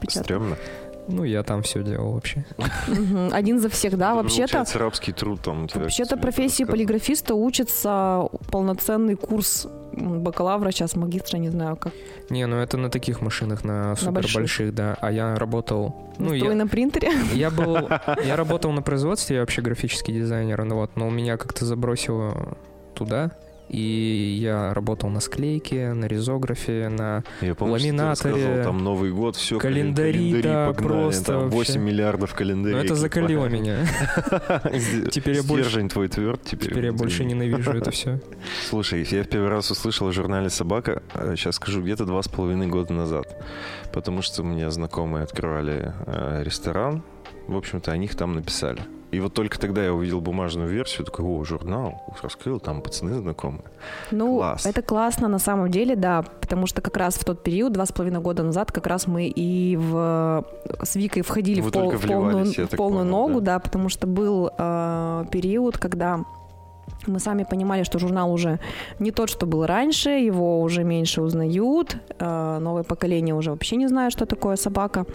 [0.01, 0.57] Печатаю.
[1.09, 2.45] Ну, я там все делал вообще.
[3.33, 4.53] Один за всех, да, вообще-то.
[4.53, 5.67] Получается рабский труд там.
[5.75, 11.93] у Вообще-то профессии полиграфиста учится полноценный курс бакалавра, сейчас магистра, не знаю, как.
[12.31, 14.35] Не, ну это на таких машинах, на супер больших.
[14.35, 14.97] больших, да.
[15.01, 16.13] А я работал...
[16.19, 17.13] Ну, Стой я, на принтере.
[17.33, 17.89] я был...
[18.25, 22.57] Я работал на производстве, я вообще графический дизайнер, ну вот, но меня как-то забросило
[22.95, 23.33] туда,
[23.69, 27.25] и я работал на склейке, на ризографе, на...
[27.41, 31.51] Я помню, что ты ламинаторе, рассказывал, там Новый год, все, календари, да, погнали, просто там
[31.51, 31.79] 8 вообще.
[31.79, 32.77] миллиардов календарей.
[32.77, 33.79] Ну это закалило меня.
[35.11, 36.85] Теперь я больше- Стержень твой тверд, теперь.
[36.85, 38.21] Я больше ненавижу это все.
[38.69, 41.03] Слушай, я в первый раз услышал о журнале «Собака»,
[41.37, 43.43] сейчас скажу, где-то два с половиной года назад.
[43.93, 47.03] Потому что мне знакомые открывали э, ресторан.
[47.47, 48.81] В общем-то, о них там написали.
[49.11, 53.65] И вот только тогда я увидел бумажную версию, такой, о, журнал, раскрыл, там пацаны знакомые.
[54.11, 54.67] Ну, Класс.
[54.67, 57.93] это классно на самом деле, да, потому что как раз в тот период, два с
[57.93, 60.45] половиной года назад, как раз мы и в,
[60.83, 63.55] с Викой входили Вы в, пол- в полную, в полную понял, ногу, да.
[63.55, 63.59] да.
[63.61, 66.25] потому что был э, период, когда
[67.07, 68.61] мы сами понимали, что журнал уже
[68.99, 73.89] не тот, что был раньше, его уже меньше узнают, э, новое поколение уже вообще не
[73.89, 75.07] знает, что такое собака,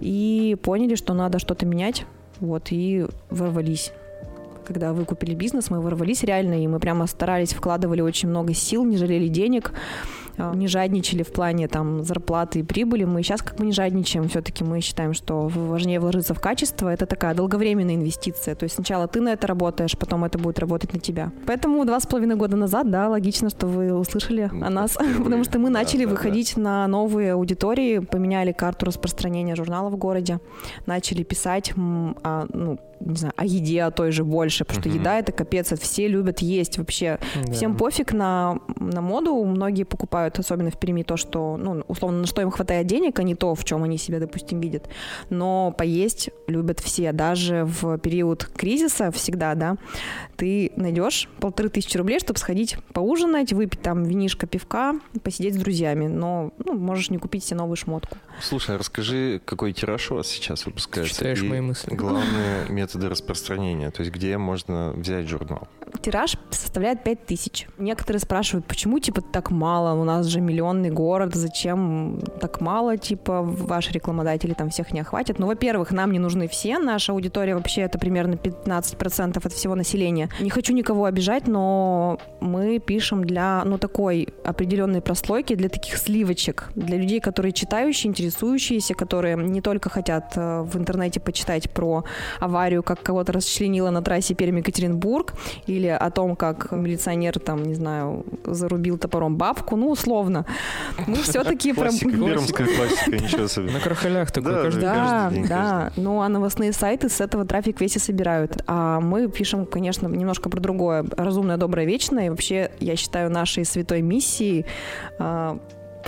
[0.00, 2.06] и поняли, что надо что-то менять,
[2.40, 3.92] вот, и ворвались.
[4.66, 8.98] Когда выкупили бизнес, мы ворвались реально, и мы прямо старались, вкладывали очень много сил, не
[8.98, 9.72] жалели денег,
[10.54, 13.04] не жадничали в плане там зарплаты и прибыли.
[13.04, 16.88] Мы сейчас как бы не жадничаем, все-таки мы считаем, что важнее вложиться в качество.
[16.88, 18.54] Это такая долговременная инвестиция.
[18.54, 21.32] То есть сначала ты на это работаешь, потом это будет работать на тебя.
[21.46, 25.44] Поэтому два с половиной года назад, да, логично, что вы услышали Ну, о нас, потому
[25.44, 26.16] что мы Да, начали да, да.
[26.16, 30.38] выходить на новые аудитории, поменяли карту распространения журнала в городе,
[30.86, 35.18] начали писать о, ну, не знаю, о еде, о той же больше, потому что еда
[35.18, 37.18] это капец, это все любят есть вообще.
[37.46, 37.52] Да.
[37.52, 42.26] Всем пофиг на, на моду, многие покупают, особенно в Перми, то, что, ну, условно, на
[42.26, 44.88] что им хватает денег, а не то, в чем они себя, допустим, видят.
[45.30, 49.76] Но поесть любят все, даже в период кризиса всегда, да,
[50.36, 56.06] ты найдешь полторы тысячи рублей, чтобы сходить поужинать, выпить там винишко, пивка, посидеть с друзьями,
[56.06, 58.16] но ну, можешь не купить себе новую шмотку.
[58.40, 61.14] Слушай, а расскажи, какой тираж у вас сейчас выпускается?
[61.14, 61.94] Читаешь мои мысли.
[61.94, 65.68] Главные методы распространения, то есть где можно взять журнал?
[66.02, 67.66] Тираж составляет 5 тысяч.
[67.78, 70.00] Некоторые спрашивают, почему, типа, так мало?
[70.00, 75.38] У нас же миллионный город, зачем так мало, типа, ваши рекламодатели там всех не охватят?
[75.38, 80.28] Ну, во-первых, нам не нужны все, наша аудитория вообще это примерно 15% от всего населения.
[80.40, 86.70] Не хочу никого обижать, но мы пишем для, ну, такой определенной прослойки, для таких сливочек,
[86.74, 92.04] для людей, которые читающие, интересующиеся, которые не только хотят э, в интернете почитать про
[92.40, 95.34] аварию, как кого-то расчленило на трассе Пермь-Екатеринбург,
[95.78, 100.44] или о том, как милиционер там, не знаю, зарубил топором бабку, ну, условно.
[101.06, 101.88] Мы все-таки про...
[101.88, 103.80] Классика, пермская классика, ничего На особенного.
[103.80, 105.30] крахалях такой каждый да.
[105.30, 105.46] день.
[105.46, 105.92] Да, да.
[105.96, 108.62] Ну, а новостные сайты с этого трафик весь и собирают.
[108.66, 111.04] А мы пишем, конечно, немножко про другое.
[111.16, 112.26] Разумное, доброе, вечное.
[112.26, 114.66] И вообще, я считаю, нашей святой миссией
[115.18, 115.58] а,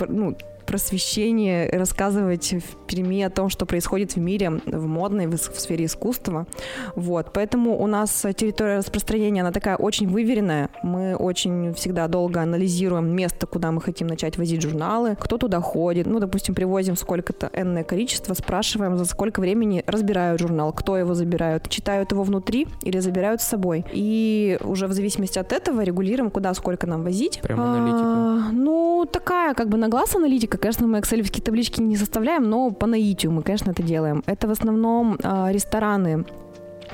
[0.07, 0.35] ну,
[0.71, 5.83] просвещение, рассказывать в Перми о том, что происходит в мире, в модной, в, в сфере
[5.83, 6.47] искусства.
[6.95, 7.33] Вот.
[7.33, 10.69] Поэтому у нас территория распространения, она такая очень выверенная.
[10.81, 16.07] Мы очень всегда долго анализируем место, куда мы хотим начать возить журналы, кто туда ходит.
[16.07, 21.67] Ну, допустим, привозим сколько-то энное количество, спрашиваем, за сколько времени разбирают журнал, кто его забирают,
[21.67, 23.83] читают его внутри или забирают с собой.
[23.91, 27.41] И уже в зависимости от этого регулируем, куда сколько нам возить.
[27.41, 28.03] Прям аналитика.
[28.05, 30.60] А, ну, такая как бы на глаз аналитика.
[30.61, 34.21] Конечно, мы excel таблички не составляем, но по наитию мы, конечно, это делаем.
[34.27, 36.23] Это в основном а, рестораны,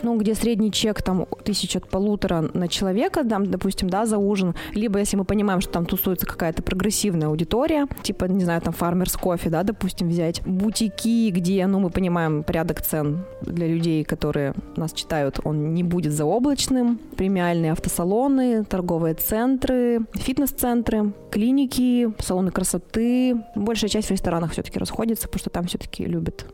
[0.04, 4.56] ну, где средний чек там тысяч от полутора на человека, там, допустим, да, за ужин,
[4.74, 9.16] либо если мы понимаем, что там тусуется какая-то прогрессивная аудитория, типа, не знаю, там, фармерс
[9.18, 14.94] кофе, да, допустим, взять, бутики, где, ну, мы понимаем порядок цен для людей, которые нас
[14.94, 23.36] читают, он не будет заоблачным, премиальные автосалоны, торговые центры, фитнес-центры, клиники, салоны красоты.
[23.56, 26.46] Большая часть в ресторанах все-таки расходится, потому что там все-таки любят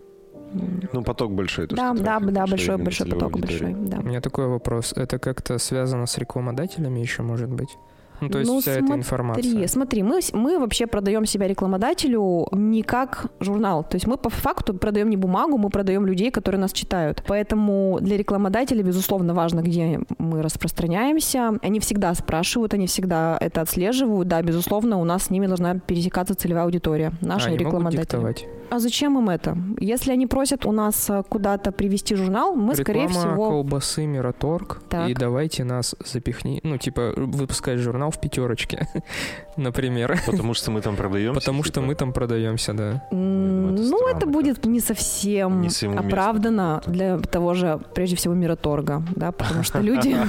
[0.93, 1.67] Ну, поток большой.
[1.67, 3.73] то, да, да, да, большой, большой, поток, аудитории.
[3.73, 3.99] большой, да.
[3.99, 4.93] У меня такой вопрос.
[4.95, 7.77] Это как-то связано с рекламодателями еще, может быть?
[8.21, 9.67] Ну, то есть Ну, вся эта смотри, информация.
[9.67, 13.83] смотри, мы, мы вообще продаем себя рекламодателю не как журнал.
[13.83, 17.21] То есть мы по факту продаем не бумагу, мы продаем людей, которые нас читают.
[17.27, 21.57] Поэтому для рекламодателя, безусловно, важно, где мы распространяемся.
[21.61, 24.27] Они всегда спрашивают, они всегда это отслеживают.
[24.29, 27.11] Да, безусловно, у нас с ними должна пересекаться целевая аудитория.
[27.19, 28.01] Наши А, они могут рекламодатели.
[28.03, 28.45] диктовать.
[28.69, 29.57] А зачем им это?
[29.79, 33.49] Если они просят у нас э, куда-то привести журнал, мы, скорее Реклама всего...
[33.49, 34.81] колбасы Мираторг.
[34.89, 35.09] Так.
[35.09, 36.59] И давайте нас запихни.
[36.63, 38.87] Ну, типа, выпускать журнал в пятерочке,
[39.57, 40.19] например.
[40.25, 41.33] Потому что мы там продаем.
[41.33, 43.07] Потому что мы там продаемся, да.
[43.11, 49.31] М, это Ну, это будет не совсем оправдано для того же, прежде всего, мироторга, да,
[49.31, 50.15] потому что люди...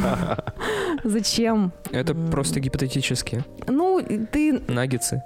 [1.04, 1.72] Зачем?
[1.90, 3.44] Это просто гипотетически.
[3.66, 4.00] Ну,
[4.32, 5.22] ты, Наггетсы.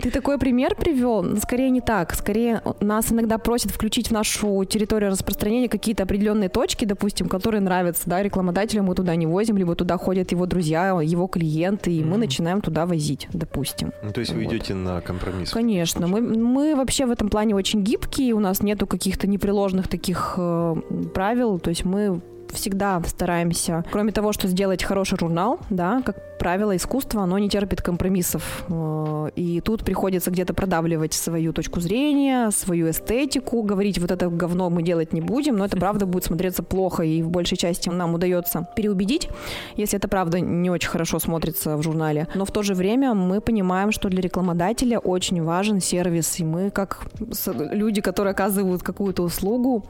[0.00, 2.14] Ты такой пример привел, но скорее не так.
[2.14, 8.02] Скорее нас иногда просят включить в нашу территорию распространения какие-то определенные точки, допустим, которые нравятся,
[8.06, 12.10] да, рекламодателю мы туда не возим, либо туда ходят его друзья, его клиенты, и мы
[12.12, 12.20] Мгм.
[12.20, 13.92] начинаем туда возить, допустим.
[14.02, 14.52] Ну, то есть вы Вот.
[14.54, 15.50] идете на компромисс.
[15.50, 20.34] Конечно, мы, мы вообще в этом плане очень гибкие, у нас нету каких-то непреложных таких
[20.36, 20.76] э,
[21.14, 22.20] правил, то есть мы
[22.52, 27.82] всегда стараемся, кроме того, что сделать хороший журнал, да, как правило, искусство, оно не терпит
[27.82, 28.64] компромиссов.
[28.68, 34.70] Э, И тут приходится где-то продавливать свою точку зрения, свою эстетику, говорить, вот это говно
[34.70, 38.14] мы делать не будем, но это правда будет смотреться плохо, и в большей части нам
[38.14, 39.28] удается переубедить,
[39.76, 42.26] если это правда не очень хорошо смотрится в журнале.
[42.34, 46.70] Но в то же время мы понимаем, что для рекламодателя очень важен сервис, и мы,
[46.70, 47.06] как
[47.72, 49.84] люди, которые оказывают какую-то услугу,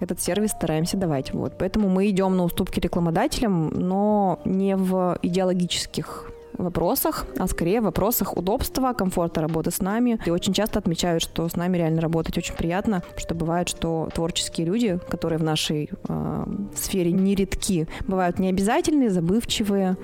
[0.00, 1.34] этот сервис стараемся давать.
[1.34, 1.58] Вот.
[1.58, 8.36] Поэтому мы идем на уступки рекламодателям, но не в идеологических вопросах, а скорее в вопросах
[8.36, 10.18] удобства, комфорта работы с нами.
[10.26, 14.66] И очень часто отмечают, что с нами реально работать очень приятно, что бывает, что творческие
[14.66, 19.96] люди, которые в нашей э, сфере не редки, бывают необязательные, забывчивые,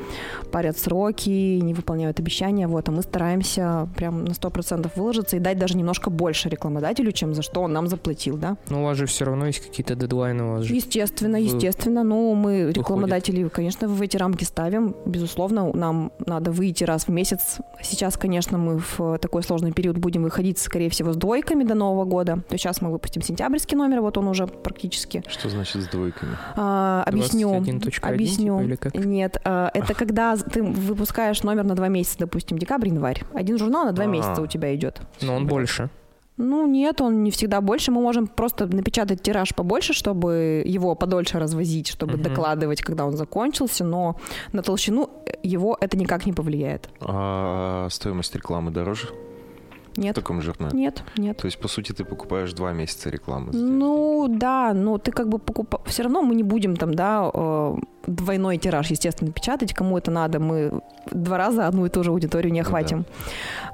[0.50, 5.58] парят сроки, не выполняют обещания, вот, а мы стараемся прям на 100% выложиться и дать
[5.58, 8.56] даже немножко больше рекламодателю, чем за что он нам заплатил, да?
[8.68, 10.44] Ну, у вас же все равно есть какие-то дедлайны.
[10.44, 12.02] У вас же Естественно, вы- естественно.
[12.02, 14.94] Ну, мы рекламодатели, конечно, в эти рамки ставим.
[15.06, 17.59] Безусловно, нам надо выйти раз в месяц.
[17.83, 22.05] Сейчас, конечно, мы в такой сложный период будем выходить, скорее всего, с двойками до Нового
[22.05, 22.37] года.
[22.48, 25.22] То есть сейчас мы выпустим сентябрьский номер, вот он уже практически.
[25.28, 26.33] Что значит с двойками?
[26.57, 27.50] А, объясню.
[27.61, 28.59] 21.1 Объясню.
[28.59, 28.94] типа, или как?
[28.94, 33.22] Нет, а, это когда ты выпускаешь номер на два месяца, допустим, декабрь-январь.
[33.35, 34.09] Один журнал на два А.
[34.09, 35.00] месяца у тебя идет.
[35.20, 35.90] Но он больше.
[36.42, 37.90] Ну, нет, он не всегда больше.
[37.92, 42.22] Мы можем просто напечатать тираж побольше, чтобы его подольше развозить, чтобы Мгм.
[42.22, 44.16] докладывать, когда он закончился, но
[44.52, 45.09] на толщину
[45.42, 46.88] его это никак не повлияет.
[47.00, 49.09] А стоимость рекламы дороже
[49.94, 50.76] в Нет, таком журнале?
[50.78, 51.37] нет, нет.
[51.37, 53.52] То есть, по сути, ты покупаешь два месяца рекламы.
[53.52, 55.85] Ну, да, но ты как бы покупаешь...
[55.87, 57.76] Все равно мы не будем там, да, э,
[58.07, 59.74] двойной тираж, естественно, печатать.
[59.74, 62.68] Кому это надо, мы два раза одну и ту же аудиторию не Ну да.
[62.68, 63.05] охватим.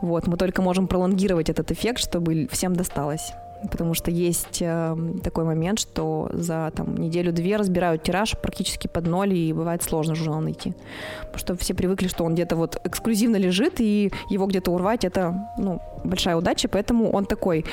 [0.00, 3.32] Вот, мы только можем пролонгировать этот эффект, чтобы всем досталось.
[3.72, 9.34] Потому что есть э, такой момент, что за там, неделю-две разбирают тираж практически под ноль,
[9.34, 10.74] и бывает сложно журнал найти.
[11.22, 15.48] Потому что все привыкли, что он где-то вот эксклюзивно лежит, и его где-то урвать, это
[15.58, 17.64] ну, большая удача, поэтому он такой,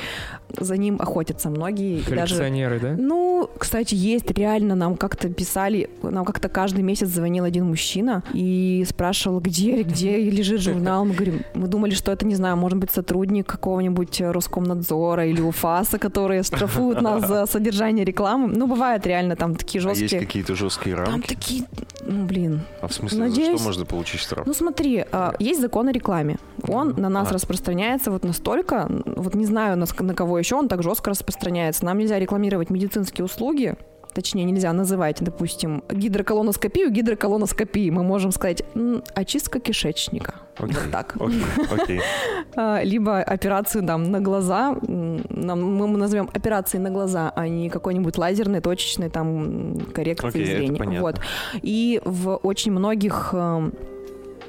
[0.58, 1.98] за ним охотятся многие.
[1.98, 2.94] и даже Коллекционеры, да?
[2.98, 8.84] ну, кстати, есть реально, нам как-то писали, нам как-то каждый месяц звонил один мужчина и
[8.88, 11.04] спрашивал, где, где лежит журнал.
[11.04, 15.98] Мы говорим, мы думали, что это, не знаю, может быть, сотрудник какого-нибудь Роскомнадзора или УФАСа,
[15.98, 18.48] которые штрафуют нас за содержание рекламы.
[18.48, 20.20] Ну, бывает реально там такие А есть жесткие.
[20.20, 21.28] какие-то жесткие Там рамки?
[21.28, 21.64] такие,
[22.06, 22.60] ну, блин.
[22.80, 24.46] А в смысле, за Надеюсь- что можно получить штраф?
[24.46, 26.36] Ну, смотри, а, есть закон о рекламе.
[26.68, 27.34] Он на нас А.
[27.34, 31.84] распространяется вот настолько, вот не знаю, на, на кого еще он так жестко распространяется.
[31.84, 33.76] Нам нельзя рекламировать медицинские услуги,
[34.14, 37.90] точнее, нельзя называть, допустим, гидроколоноскопию гидроколоноскопией.
[37.90, 40.36] Мы можем сказать «М, очистка кишечника.
[40.58, 41.16] Вот так.
[41.20, 42.00] Окей, окей.
[42.56, 48.16] А, Либо операцию там на глаза, нам, мы назовем операцией на глаза, а не какой-нибудь
[48.16, 51.00] лазерной, точечной там коррекции это зрения.
[51.00, 51.20] Вот.
[51.60, 53.74] И в очень многих эм,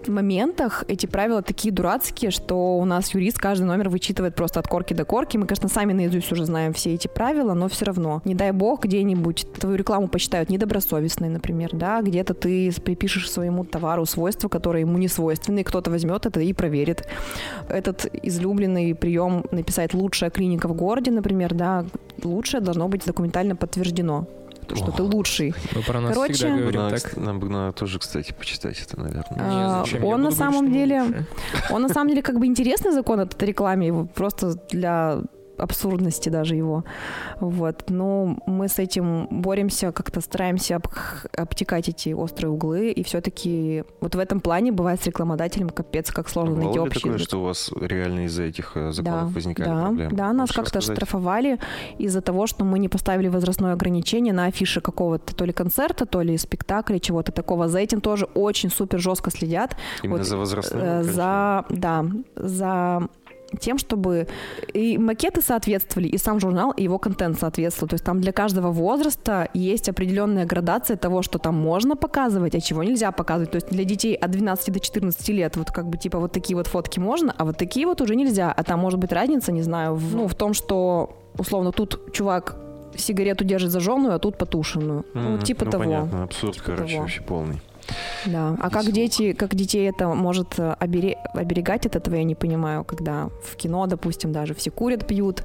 [0.09, 4.93] моментах эти правила такие дурацкие, что у нас юрист каждый номер вычитывает просто от корки
[4.93, 5.37] до корки.
[5.37, 8.83] Мы, конечно, сами наизусть уже знаем все эти правила, но все равно, не дай бог,
[8.85, 14.97] где-нибудь твою рекламу посчитают недобросовестной, например, да, где-то ты припишешь своему товару свойства, которые ему
[14.97, 17.07] не свойственны, кто-то возьмет это и проверит.
[17.69, 21.85] Этот излюбленный прием написать «лучшая клиника в городе», например, да,
[22.23, 24.27] лучшее должно быть документально подтверждено,
[24.67, 25.53] то, что ты лучший.
[25.75, 27.17] Мы про нас Короче- всегда говорим Надо, так.
[27.17, 29.25] Нам бы надо тоже, кстати, почитать это, наверное.
[29.39, 30.03] А, Не, зачем?
[30.03, 31.25] Я он на самом деле-.
[31.71, 35.21] Он на самом деле как бы интересный закон этот рекламе, его просто для
[35.57, 36.83] абсурдности даже его.
[37.39, 37.85] Вот.
[37.89, 40.87] Но мы с этим боремся, как-то стараемся об,
[41.35, 46.29] обтекать эти острые углы, и все-таки вот в этом плане бывает с рекламодателем капец, как
[46.29, 47.27] сложно Бывало найти общий такое, язык.
[47.27, 50.15] что у вас реально из-за этих э, законов да, возникали да, проблемы?
[50.15, 51.59] Да, нас как-то штрафовали
[51.97, 56.21] из-за того, что мы не поставили возрастное ограничение на афише какого-то то ли концерта, то
[56.21, 57.67] ли спектакля, чего-то такого.
[57.67, 59.75] За этим тоже очень супер жестко следят.
[60.03, 61.03] Именно вот, за возрастное Э?
[61.03, 63.07] За, да, за
[63.59, 64.27] тем, чтобы
[64.73, 67.89] и макеты соответствовали, и сам журнал, и его контент соответствовал.
[67.89, 72.59] То есть там для каждого возраста есть определенная градация того, что там можно показывать, а
[72.59, 73.51] чего нельзя показывать.
[73.51, 76.55] То есть для детей от 12 до 14 лет вот как бы типа вот такие
[76.55, 78.51] вот фотки можно, а вот такие вот уже нельзя.
[78.51, 82.57] А там может быть разница, не знаю, в, ну, в том, что условно тут чувак
[82.95, 85.05] сигарету держит зажженную, а тут потушенную.
[85.13, 85.41] Ну, Мгм.
[85.43, 85.83] типа ну, того.
[85.83, 87.01] понятно, абсурд, Типа короче, того.
[87.01, 87.61] вообще полный.
[88.25, 88.55] Да.
[88.59, 92.83] А как дети, как детей это может э, обере- оберегать от этого, я не понимаю,
[92.83, 95.43] когда в кино, допустим, даже все курят, пьют.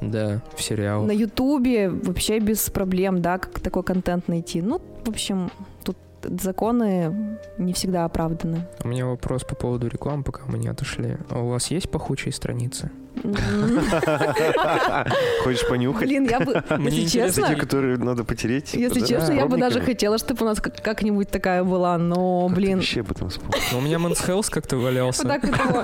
[0.00, 1.06] Да, в сериалах.
[1.06, 4.60] На Ютубе вообще без проблем, да, как такой контент найти.
[4.60, 5.50] Ну, в общем,
[6.40, 8.66] законы не всегда оправданы.
[8.84, 11.16] У меня вопрос по поводу рекламы, пока мы не отошли.
[11.30, 12.90] А у вас есть пахучие страницы?
[15.44, 16.08] Хочешь понюхать?
[16.08, 18.74] Блин, я бы, если честно, Те, которые надо потереть?
[18.74, 22.76] если честно, я бы даже хотела, чтобы у нас как- как-нибудь такая была, но, блин,
[22.78, 23.58] вообще об этом вспомнил?
[23.72, 25.22] Ну, у меня Health как-то валялся.
[25.28, 25.82] вот так вот его,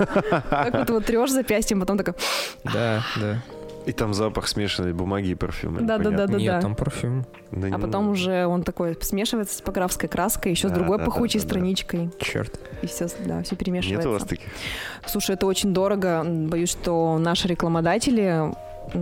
[0.49, 2.15] так вот его трешь запястьем, потом такой,
[2.63, 3.41] Да, да.
[3.89, 5.81] И там запах смешанной бумаги и парфюма.
[5.81, 6.09] Да-да-да.
[6.11, 6.35] непонятно.
[6.37, 6.61] Нет, да.
[6.61, 7.25] там парфюм.
[7.51, 10.99] Да а не- потом уже он такой смешивается с типографской краской, еще с Да, другой
[10.99, 11.49] да, да, пахучей да, да.
[11.49, 12.59] страничкой, Черт.
[12.83, 14.09] и все, да, все Нет перемешивается.
[14.09, 14.45] у вас таких?
[15.07, 16.23] Слушай, это очень дорого.
[16.23, 18.53] Боюсь, что наши рекламодатели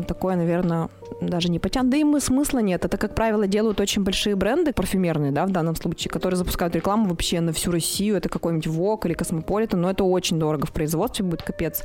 [0.07, 0.89] такое, наверное,
[1.21, 1.91] даже не потянут.
[1.91, 2.85] Да и мы смысла нет.
[2.85, 7.09] Это, как правило, делают очень большие бренды, парфюмерные, да, в данном случае, которые запускают рекламу
[7.09, 8.17] вообще на всю Россию.
[8.17, 11.83] Это какой-нибудь Vogue или Космополитен, но это очень дорого в производстве будет капец.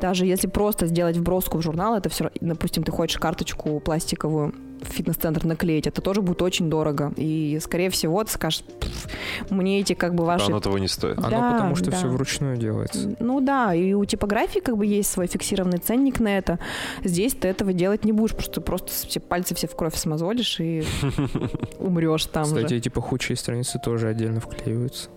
[0.00, 5.44] Даже если просто сделать вброску в журнал, это все, допустим, ты хочешь карточку пластиковую фитнес-центр
[5.44, 7.12] наклеить, это тоже будет очень дорого.
[7.16, 11.18] И, скорее всего, ты скажешь, «Пф, мне эти как бы ваши Оно того не стоит.
[11.18, 11.96] Оно Да, потому что да.
[11.96, 13.14] все вручную делается.
[13.20, 16.58] ну да, и у типографии как бы есть свой фиксированный ценник на это.
[17.04, 19.94] Здесь ты этого делать не будешь, потому что ты просто все пальцы все в кровь
[19.96, 20.84] смазолишь и
[21.78, 22.76] умрешь там Кстати, же.
[22.76, 25.08] эти пахучие страницы тоже отдельно вклеиваются.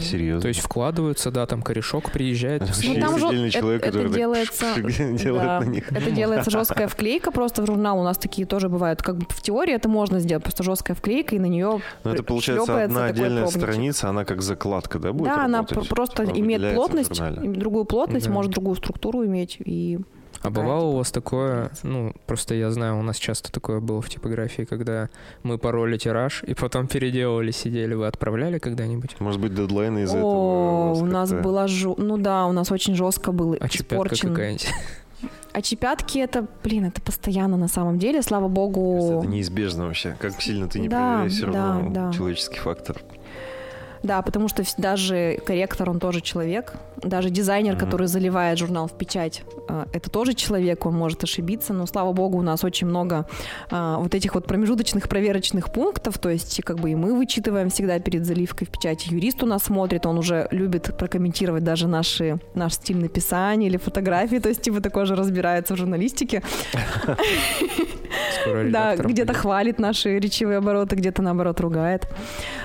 [0.00, 0.40] Серьезно.
[0.42, 2.62] То есть вкладываются, да, там корешок приезжает.
[2.62, 2.74] Ну, там
[3.10, 4.74] есть же отдельный это- человек, это который так делается-
[5.22, 5.92] делает Да, на них.
[5.92, 7.98] Это делается жесткая вклейка просто в журнал.
[8.00, 9.02] У нас такие тоже бывают.
[9.10, 12.22] Как бы в теории это можно сделать, просто жесткая вклейка, и на нее Но это
[12.22, 13.60] получается одна отдельная пробничек.
[13.62, 15.78] страница, она как закладка, да, будет Да, она работать?
[15.78, 18.32] пр- просто Она имеет выделяется в плотность, другую плотность, Да.
[18.32, 19.56] может другую структуру иметь.
[19.64, 19.98] И
[20.42, 24.00] А бывало типа, у вас такое, ну, просто я знаю, у нас часто такое было
[24.00, 25.08] в типографии, когда
[25.42, 27.94] мы пороли тираж и потом переделывали, сидели.
[27.94, 29.16] Вы отправляли когда-нибудь?
[29.20, 31.94] Может быть, дедлайны из-за О, этого у нас как-то- была жу...
[31.98, 34.30] Ну да, у нас очень жестко был А испорчен.
[34.30, 34.68] какая-нибудь?
[35.52, 39.18] А чепятки это, блин, это постоянно на самом деле, слава богу.
[39.20, 40.16] Это неизбежно вообще.
[40.18, 42.12] Как сильно ты не Да, проверяешь, все да, равно да.
[42.12, 43.00] человеческий фактор.
[44.02, 46.72] Да, потому что даже корректор, он тоже человек.
[46.96, 47.80] Даже дизайнер, Мгм.
[47.80, 51.72] который заливает журнал в печать, э, это тоже человек, он может ошибиться.
[51.72, 53.26] Но, слава богу, у нас очень много
[53.70, 56.18] а, вот этих вот промежуточных проверочных пунктов.
[56.18, 59.06] То есть, как бы и мы вычитываем всегда перед заливкой в печать.
[59.06, 64.36] Юрист у нас смотрит, он уже любит прокомментировать даже наши, наш стиль написания или фотографии.
[64.38, 66.42] То есть, типа, такой же разбирается в журналистике.
[68.70, 72.08] Да, где-то хвалит наши речевые обороты, где-то наоборот ругает.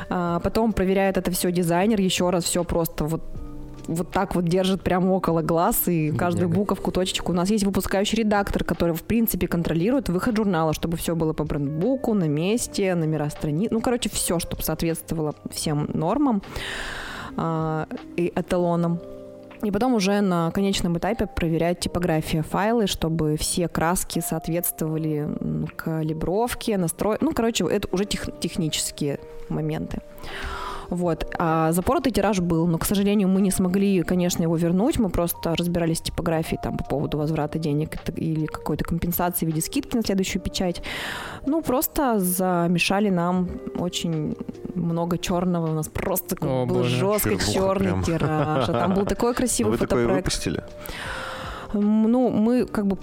[0.09, 3.21] А, потом проверяет это все дизайнер, еще раз все просто вот
[3.87, 7.31] вот так вот держит прямо около глаз и каждую буковку, точечку.
[7.31, 11.43] У нас есть выпускающий редактор, который, в принципе, контролирует выход журнала, чтобы все было по
[11.43, 13.69] брендбуку, на месте, номера страниц.
[13.71, 16.41] Ну, короче, все, чтобы соответствовало всем нормам
[17.37, 18.99] а, и эталонам.
[19.61, 25.29] И потом уже на конечном этапе проверять типография файлы, чтобы все краски соответствовали
[25.75, 27.17] калибровке, настрой.
[27.21, 30.01] Ну, короче, это уже тех- технические моменты.
[30.89, 31.25] Вот.
[31.37, 34.99] А запоротый тираж был, но, к сожалению, мы не смогли, конечно, его вернуть.
[34.99, 39.61] Мы просто разбирались с типографией там, по поводу возврата денег или какой-то компенсации в виде
[39.61, 40.81] скидки на следующую печать.
[41.45, 44.35] Ну, просто замешали нам очень
[44.75, 45.71] много черного.
[45.71, 46.95] У нас просто О, был боже.
[46.99, 48.03] Чернуха черный прям.
[48.03, 48.69] тираж.
[48.69, 50.25] А там был такой Но красивый вы такое фотопроект.
[50.25, 50.63] выпустили?
[51.73, 52.97] М, Ну, мы как бы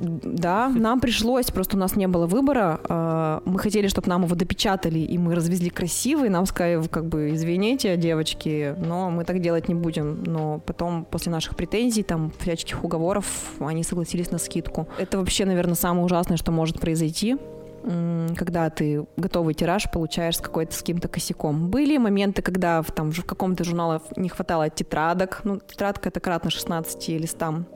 [0.00, 2.80] да, нам пришлось, просто у нас не было выбора.
[2.88, 6.30] А, Мы хотели, чтобы нам его допечатали, и мы развезли красивый.
[6.30, 10.24] Нам сказали, как бы, извините, девочки, но мы так делать не будем.
[10.24, 13.26] Но потом, после наших претензий, там, всяческих уговоров,
[13.60, 14.88] они согласились на скидку.
[14.98, 17.36] Это вообще, наверное, самое ужасное, что может произойти
[18.36, 21.70] когда ты готовый тираж получаешь с какой-то с каким-то косяком.
[21.70, 25.40] Были моменты, когда в, там, в каком-то журнале не хватало тетрадок.
[25.44, 27.66] Ну, тетрадка— это кратно 16 листам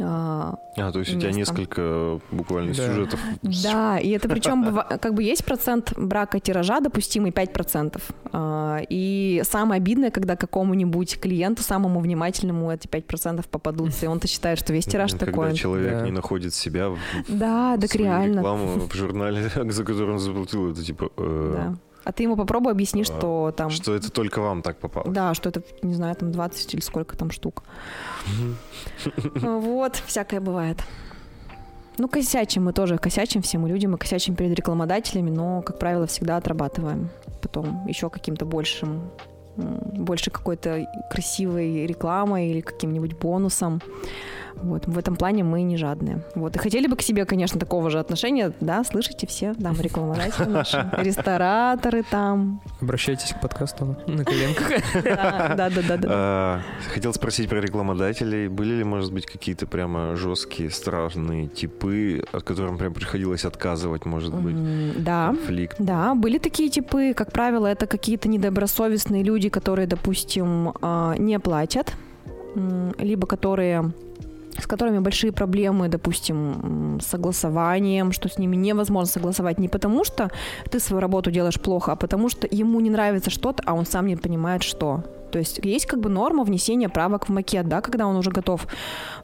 [0.00, 2.86] а, А, то есть у тебя несколько буквально Да.
[2.86, 3.20] сюжетов.
[3.62, 8.00] Да, и это причем как бы есть процент брака тиража допустимый 5%.
[8.32, 14.58] А, И самое обидное, когда какому-нибудь клиенту, самому внимательному, эти 5% попадутся, и он-то считает,
[14.58, 15.54] что весь тираж Когда такой.
[15.54, 16.04] человек Да.
[16.04, 16.98] не находит себя в
[17.28, 18.38] Да, так реально.
[18.38, 21.10] рекламу в журнале, за который он заплатил, это типа...
[21.16, 21.74] э, Да.
[22.04, 23.70] А ты ему попробуй объясни, А, что там...
[23.70, 25.10] Что это только вам так попало.
[25.10, 27.62] Да, что это, не знаю, там 20 или сколько там штук.
[29.34, 30.82] Вот, всякое бывает.
[31.98, 36.06] Ну, косячим мы тоже, косячим все мы люди, мы косячим перед рекламодателями, но, как правило,
[36.06, 37.10] всегда отрабатываем.
[37.42, 39.10] Потом еще каким-то большим,
[39.56, 43.80] больше какой-то красивой рекламой или каким-нибудь бонусом.
[44.62, 46.22] Вот, в этом плане мы не жадные.
[46.34, 50.44] Вот, и хотели бы к себе, конечно, такого же отношения, да, слышите все, там, рекламодатели
[50.44, 52.60] наши, рестораторы там.
[52.80, 54.70] Обращайтесь к подкасту на коленках.
[55.02, 55.98] Да, да, да.
[56.04, 56.60] А,
[56.92, 58.48] Хотел спросить про рекламодателей.
[58.48, 64.34] Были ли, может быть, какие-то прямо жесткие, страшные типы, от которым прям приходилось отказывать, может
[64.34, 65.02] быть?
[65.02, 65.76] Да, Конфликт.
[65.78, 71.94] Да, были такие типы, как правило, это какие-то недобросовестные люди, которые, допустим, а, не платят,
[72.98, 73.92] либо которые
[74.58, 80.30] с которыми большие проблемы, допустим, с согласованием, что с ними невозможно согласовать не потому, что
[80.70, 84.06] ты свою работу делаешь плохо, а потому что ему не нравится что-то, а он сам
[84.06, 85.02] не понимает, что.
[85.32, 88.66] То есть есть как бы норма внесения правок в макет, да, когда он уже готов.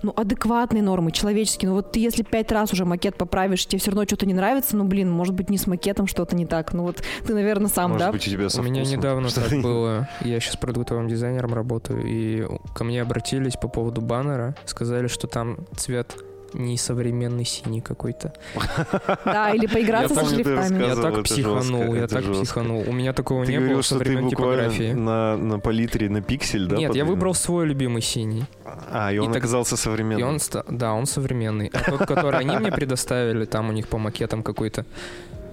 [0.03, 1.69] Ну, адекватные нормы, человеческие.
[1.69, 4.77] Ну, вот ты если пять раз уже макет поправишь, тебе все равно что-то не нравится,
[4.77, 6.73] ну, блин, может быть, не с макетом что-то не так.
[6.73, 8.13] Ну, вот ты, наверное, сам, Может да?
[8.13, 10.09] быть, у тебя У меня недавно так было.
[10.23, 14.55] Я сейчас продуктовым дизайнером работаю, и ко мне обратились по поводу баннера.
[14.65, 16.17] Сказали, что там цвет
[16.55, 18.33] несовременный синий какой-то.
[19.25, 20.85] Да, или поиграться со ты шрифтами.
[20.85, 22.43] Я так психанул, жестко, я так жестко.
[22.45, 22.85] психанул.
[22.87, 24.93] У меня такого Ты не было говорил, со что ты времен типографии.
[24.93, 26.77] на, на палитре, на пиксель, да?
[26.77, 28.45] Нет, я выбрал свой любимый синий.
[28.93, 30.39] А, и он И так- оказался И современным.
[30.69, 31.71] да, он современный.
[31.73, 34.85] А тот, который они мне предоставили, там у них по макетам какой-то.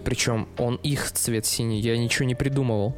[0.04, 2.96] Причем он их цвет синий, я ничего не придумывал.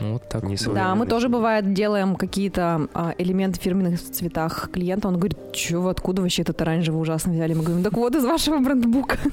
[0.00, 0.42] Вот так.
[0.44, 0.56] Не.
[0.74, 5.08] Да, мы тоже бывает делаем какие-то а, элементы в фирменных цветах клиента.
[5.08, 7.54] Он говорит, что вы откуда вообще этот оранжевый ужасно взяли?
[7.54, 9.18] Мы говорим, так вот из вашего брендбука.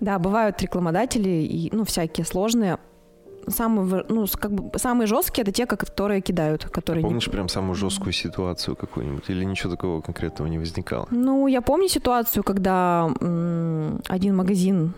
[0.00, 2.78] Да, бывают рекламодатели и ну всякие сложные.
[3.48, 7.74] Самые, ну, как бы, самые жесткие это те, которые кидают, которые не- Помнишь прям самую
[7.74, 9.24] жесткую ситуацию какую-нибудь?
[9.28, 11.06] Или ничего такого конкретного не возникало?
[11.10, 14.94] Ну, я помню ситуацию, когда м, один магазин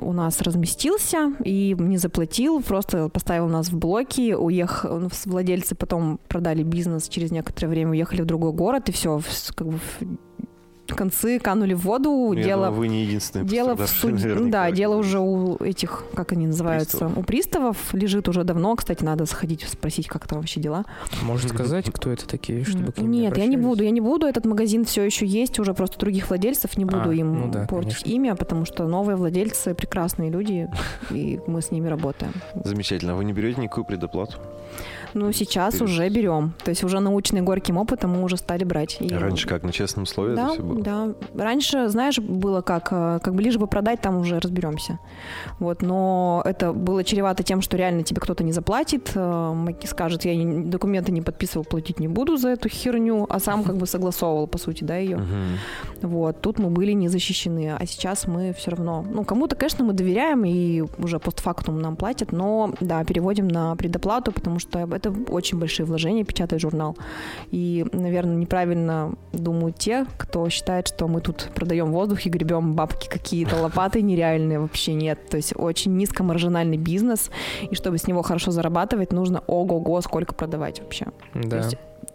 [0.00, 6.18] у нас разместился и не заплатил, просто поставил нас в блоки, уехал, ну, владельцы потом
[6.28, 9.20] продали бизнес, через некоторое время уехали в другой город, и все,
[9.54, 9.78] как бы
[10.94, 12.66] концы канули в воду, Ну, Я дело...
[12.66, 16.98] думаю, вы не единственные Дело в наверняка, да, дело уже у этих, как они называются,
[16.98, 17.18] Приставов.
[17.18, 18.74] у приставов лежит уже давно.
[18.76, 20.84] Кстати, надо сходить спросить, как там вообще дела.
[21.22, 24.26] Может сказать, кто это такие, чтобы к ним Нет, я не буду, я не буду.
[24.26, 27.66] Этот магазин все еще есть, уже просто других владельцев не буду А, им ну да,
[27.66, 28.10] портить конечно.
[28.10, 30.68] имя, потому что новые владельцы прекрасные люди,
[31.10, 32.32] и мы с ними работаем.
[32.64, 33.12] Замечательно.
[33.12, 34.38] А вы не берете никакую предоплату?
[35.16, 36.52] Ну, сейчас уже берем.
[36.62, 38.98] То есть уже наученные горьким опытом мы уже стали брать.
[39.00, 40.82] И- Раньше как, на честном слове да, это все было?
[40.82, 41.08] да.
[41.34, 44.98] Раньше, знаешь, было как, э, как бы лишь бы продать, там уже разберемся.
[45.58, 50.34] Вот, но это было чревато тем, что реально тебе кто-то не заплатит, э, скажет, я
[50.64, 54.58] документы не подписывал, платить не буду за эту херню, а сам как бы согласовывал, по
[54.58, 55.18] сути, да, ее.
[56.02, 59.92] Вот, тут мы были не защищены, а сейчас мы все равно, ну, кому-то, конечно, мы
[59.94, 65.58] доверяем и уже постфактум нам платят, но, да, переводим на предоплату, потому что это очень
[65.58, 66.96] большие вложения, печатать журнал.
[67.50, 73.08] И, наверное, неправильно думают те, кто считает, что мы тут продаем воздух и гребем бабки
[73.08, 75.18] какие-то, лопаты нереальные, вообще нет.
[75.28, 77.30] То есть очень низкомаржинальный бизнес,
[77.70, 81.06] и чтобы с него хорошо зарабатывать, нужно ого-го сколько продавать вообще.
[81.34, 81.68] Да.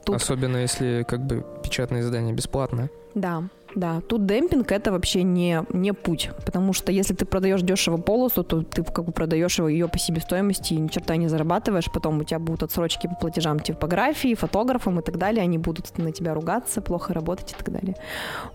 [0.05, 2.89] тут Особенно если как бы печатное издание бесплатное.
[3.13, 3.43] Да,
[3.75, 4.01] да.
[4.01, 6.29] Тут демпинг это вообще не, не путь.
[6.45, 9.97] Потому что если ты продаешь дешево полосу, то ты как бы продаешь его ее по
[9.97, 11.89] себестоимости и ни черта не зарабатываешь.
[11.93, 15.43] Потом у тебя будут отсрочки по платежам типографии, фотографам и так далее.
[15.43, 17.95] Они будут на тебя ругаться, плохо работать и так далее.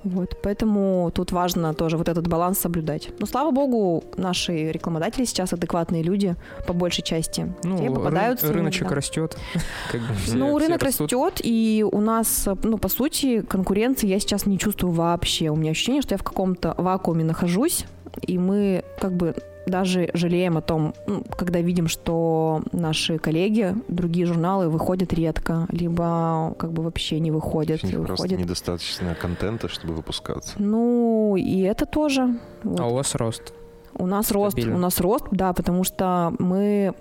[0.04, 0.36] Вот.
[0.42, 3.08] Поэтому тут важно тоже вот этот баланс соблюдать.
[3.18, 6.36] Но слава богу, наши рекламодатели сейчас адекватные люди
[6.66, 7.52] по большей части.
[7.64, 8.96] Ну, Те ры- попадаются рыночек иногда.
[8.96, 9.36] растет.
[9.92, 14.20] Как бы все- Ну, все рынок растет, и у нас, ну, по сути, конкуренции я
[14.20, 15.05] сейчас не чувствую вообще.
[15.14, 17.86] У меня ощущение, что я в каком-то вакууме нахожусь,
[18.22, 19.34] и мы как бы
[19.66, 20.94] даже жалеем о том,
[21.36, 27.82] когда видим, что наши коллеги, другие журналы выходят редко, либо как бы вообще не выходят.
[27.82, 28.38] У них просто выходят.
[28.38, 30.54] недостаточно контента, чтобы выпускаться.
[30.58, 32.38] Ну, и это тоже.
[32.62, 32.80] Вот.
[32.80, 33.52] А у вас рост.
[33.98, 34.76] У нас рост, Стабильно.
[34.76, 36.94] у нас рост, да, потому что мы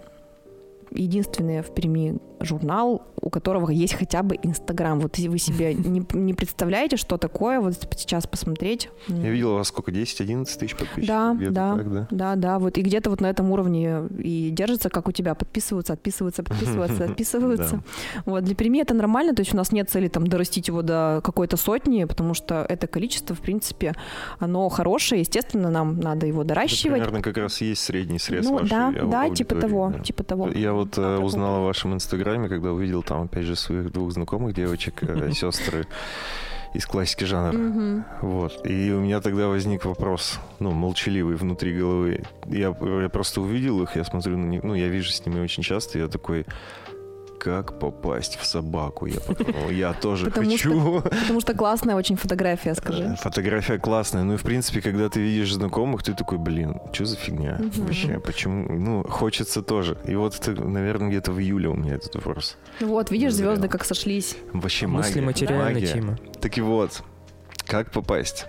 [0.91, 4.99] единственные в Перми журнал, у которого есть хотя бы Инстаграм.
[4.99, 8.89] Вот вы себе не, не представляете, что такое, вот сейчас посмотреть.
[9.07, 11.07] Я видел у вас сколько, 10-11 тысяч подписчиков?
[11.07, 12.07] Да, да, так, да?
[12.11, 15.93] да, да, вот и где-то вот на этом уровне и держится, как у тебя, подписываются,
[15.93, 17.83] отписываются, подписываются, отписываются.
[18.25, 21.21] Вот, для Перми это нормально, то есть у нас нет цели там дорастить его до
[21.23, 23.93] какой-то сотни, потому что это количество, в принципе,
[24.39, 26.93] оно хорошее, естественно, нам надо его Это доращивать.
[27.01, 30.03] примерно как раз и есть средний срез Ну вашей да, да, типа того, да.
[30.03, 30.49] типа того.
[30.49, 31.25] Я вот э, А, такого.
[31.25, 35.85] узнал о вашем инстаграме, когда увидел там, опять же, своих двух знакомых девочек, э, сестры
[36.73, 38.03] из классики жанра.
[38.21, 38.65] Вот.
[38.65, 42.23] И у меня тогда возник вопрос, ну, молчаливый внутри головы.
[42.47, 45.63] Я, я просто увидел их, я смотрю на них, ну, я вижу с ними очень
[45.63, 46.45] часто, я такой,
[47.39, 49.05] как попасть в собаку?
[49.05, 51.01] Я подумал, я тоже Потому хочу.
[51.01, 53.15] Потому что классная очень фотография, скажи.
[53.21, 54.23] Фотография классная.
[54.23, 57.71] Ну и, в принципе, когда ты видишь знакомых, ты такой, блин, что за фигня Мгм.
[57.85, 58.19] вообще?
[58.19, 58.71] Почему?
[58.73, 59.97] Ну, хочется тоже.
[60.05, 62.57] И вот это, наверное, где-то в июле у меня этот вопрос.
[62.79, 63.51] Ну Вот, видишь, Назрел.
[63.51, 64.37] звезды как сошлись.
[64.53, 65.25] Вообще Мысли магия.
[65.25, 65.87] материальной Магия.
[65.87, 66.17] темы.
[66.41, 67.03] Так и вот,
[67.67, 68.45] как попасть?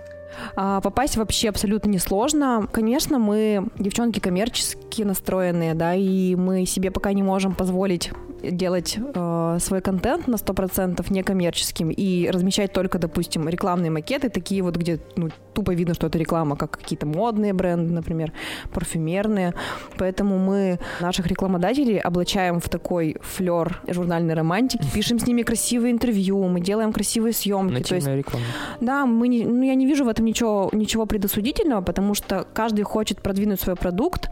[0.55, 2.67] А, попасть вообще абсолютно несложно.
[2.71, 8.11] Конечно, мы девчонки коммерчески настроенные, да, и мы себе пока не можем позволить
[8.51, 14.75] делать э, свой контент на 100% некоммерческим и размещать только, допустим, рекламные макеты, такие вот,
[14.75, 18.31] где ну, тупо видно, что это реклама, как какие-то модные бренды, например,
[18.73, 19.53] парфюмерные.
[19.97, 26.43] Поэтому мы наших рекламодателей облачаем в такой флер журнальной романтики, пишем с ними красивые интервью,
[26.47, 27.83] мы делаем красивые съемки.
[27.83, 28.45] То есть Нативная реклама.
[28.81, 32.83] да, мы не, ну, я не вижу в этом ничего, ничего предосудительного, потому что каждый
[32.83, 34.29] хочет продвинуть свой продукт,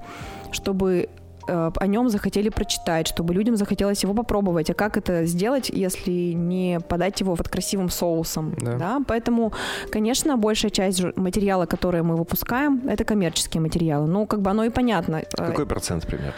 [0.51, 1.09] чтобы
[1.47, 4.69] о нем захотели прочитать, чтобы людям захотелось его попробовать.
[4.69, 8.55] А как это сделать, если не подать его вот красивым соусом?
[8.61, 8.99] Да.
[9.07, 9.53] Поэтому,
[9.91, 14.07] конечно, большая часть материала, который мы выпускаем, это коммерческие материалы.
[14.07, 15.17] Ну, как бы оно и понятно.
[15.17, 16.33] Э, Какой процент пример?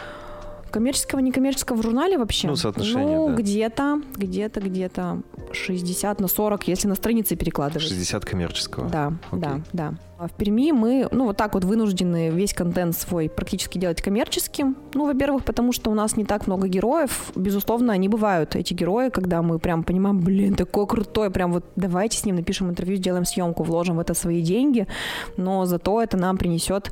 [0.70, 2.48] Коммерческого, некоммерческого в журнале вообще?
[2.48, 3.34] Ну, соотношение, Ну, да.
[3.34, 7.82] где-то, где-то, где-то 60 на 40, если на странице перекладывать.
[7.82, 8.88] 60 коммерческого.
[8.88, 9.40] Да, Окей.
[9.40, 9.94] да, да.
[10.18, 14.76] А в Перми мы, ну, вот так вот вынуждены весь контент свой практически делать коммерческим.
[14.94, 17.30] Ну, во-первых, потому что у нас не так много героев.
[17.36, 22.18] Безусловно, они бывают, эти герои, когда мы прям понимаем, блин, такой крутой, прям вот давайте
[22.18, 24.88] с ним напишем интервью, сделаем съемку, вложим в это свои деньги.
[25.36, 26.90] Но зато это нам принесет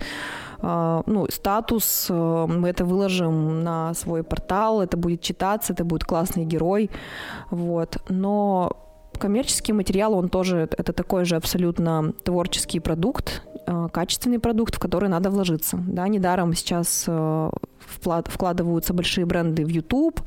[0.63, 6.45] ну, статус, э, мы это выложим на свой портал, это будет читаться, это будет классный
[6.45, 6.91] герой,
[7.51, 7.99] вот.
[8.09, 8.87] Но
[9.17, 15.09] коммерческий материал, он тоже, это такой же абсолютно творческий продукт, э, качественный продукт, в который
[15.09, 15.79] надо вложиться.
[15.87, 20.21] Да, недаром сейчас э, вклад- вкладываются большие бренды в YouTube,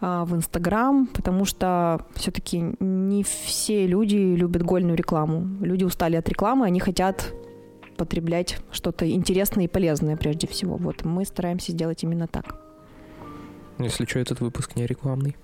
[0.00, 5.46] э, в Instagram, потому что все-таки не все люди любят гольную рекламу.
[5.60, 7.32] Люди устали от рекламы, они хотят
[7.96, 10.76] потреблять что-то интересное и полезное прежде всего.
[10.76, 12.65] Вот мы стараемся сделать именно так.
[13.78, 15.36] Если что, этот выпуск не рекламный.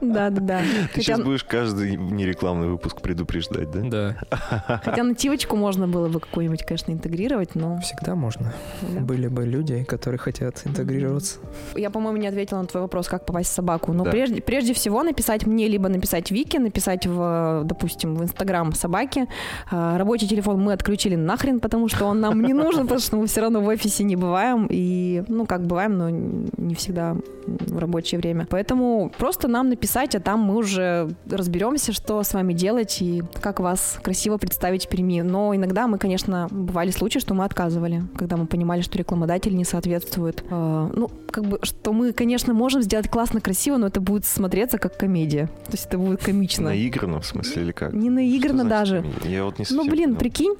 [0.00, 0.60] Да, да, да.
[0.94, 3.80] Ты сейчас будешь каждый нерекламный выпуск предупреждать, да?
[3.80, 7.80] Да, хотя нативочку можно было бы какую-нибудь, конечно, интегрировать, но...
[7.80, 8.52] всегда можно.
[8.82, 11.38] Были бы люди, которые хотят интегрироваться.
[11.74, 13.92] Я, по-моему, не ответила на твой вопрос, как попасть в собаку.
[13.92, 19.26] Но прежде, прежде всего написать мне, либо написать Вике, написать в, допустим, в Инстаграм собаки.
[19.70, 23.26] А, Рабочий телефон мы отключили нахрен, потому что он нам не нужен, потому что мы
[23.26, 24.66] все равно в офисе не бываем.
[24.70, 28.46] И, ну, как бываем, но не всегда в рабочее время.
[28.48, 33.60] Поэтому просто нам написать, а там мы уже разберемся, что с вами делать и как
[33.60, 35.20] вас красиво представить в Перми.
[35.22, 39.64] Но иногда мы, конечно, бывали случаи, что мы отказывали, когда мы понимали, что рекламодатель не
[39.64, 40.44] соответствует.
[40.50, 44.78] э, ну, как бы, что мы, конечно, можем сделать классно, красиво, но это будет смотреться
[44.78, 45.46] как комедия.
[45.66, 46.66] То есть это будет комично.
[46.66, 47.92] Наигранно, в смысле, или как?
[47.92, 48.96] Не значит даже.
[49.02, 49.30] комедия?
[49.30, 50.18] Я вот не Ну, блин, понял.
[50.18, 50.54] прикинь,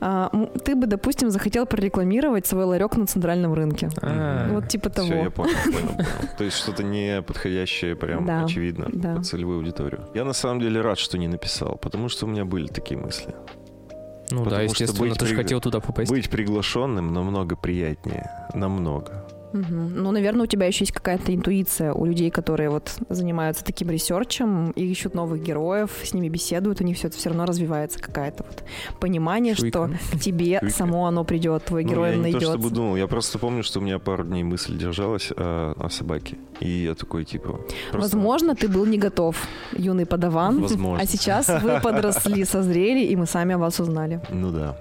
[0.00, 0.30] а,
[0.64, 3.88] ты бы, допустим, захотел прорекламировать свой ларек на центральном рынке.
[4.02, 5.06] А, Вот типа того.
[5.08, 6.04] Все, я понял, понял, понял.
[6.38, 9.14] То есть что-то не подходящее, прям Да, очевидно, да.
[9.16, 10.08] под целевую аудиторию.
[10.14, 13.34] Я на самом деле рад, что не написал, потому что у меня были такие мысли.
[14.30, 16.10] Ну да, потому что естественно, ты же при- хотел туда попасть.
[16.10, 18.28] Быть приглашенным намного приятнее.
[18.54, 19.25] Намного.
[19.52, 20.02] Мгм.
[20.02, 24.70] Ну, наверное, у тебя еще есть какая-то интуиция у людей, которые вот занимаются таким ресерчем
[24.72, 28.44] и ищут новых героев, с ними беседуют, у них все это все равно развивается какая-то
[28.44, 28.64] вот
[29.00, 29.88] понимание, Чуйка.
[29.88, 30.74] что к тебе Чуйка.
[30.74, 33.78] само оно придет, твой Ну, герой я не то чтобы думал, я просто помню, что
[33.80, 36.36] у меня пару дней мысль держалась о, о собаке.
[36.60, 37.60] И я такой, типа...
[37.92, 39.36] просто- Возможно, ты был не готов,
[39.72, 41.02] юный подаван, Возможно.
[41.02, 44.20] а сейчас вы подросли, созрели, и мы сами о вас узнали.
[44.30, 44.76] Ну да.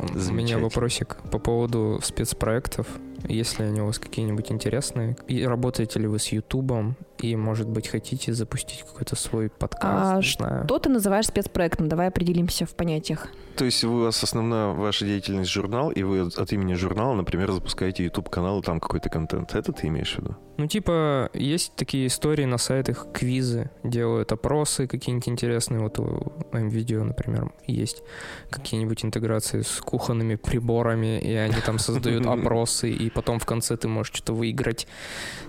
[0.00, 2.86] У меня вопросик по поводу спецпроектов.
[3.28, 7.88] Если они у вас какие-нибудь интересные, и работаете ли вы с Ютубом, и, может быть,
[7.88, 10.64] хотите запустить какой-то свой подкаст, А не знаю.
[10.64, 11.88] Что ты называешь спецпроектом?
[11.88, 13.28] Давай определимся в понятиях.
[13.56, 18.04] То есть у вас основная ваша деятельность журнал, и вы от имени журнала, например, запускаете
[18.04, 19.54] YouTube-канал, и там какой-то контент.
[19.54, 20.36] Это ты имеешь в виду?
[20.58, 25.80] Ну, типа, есть такие истории на сайтах, квизы, делают опросы какие-нибудь интересные.
[25.80, 28.02] Вот у M-Video, например, есть
[28.50, 33.88] какие-нибудь интеграции с кухонными приборами, и они там создают опросы, и потом в конце ты
[33.88, 34.86] можешь что-то выиграть.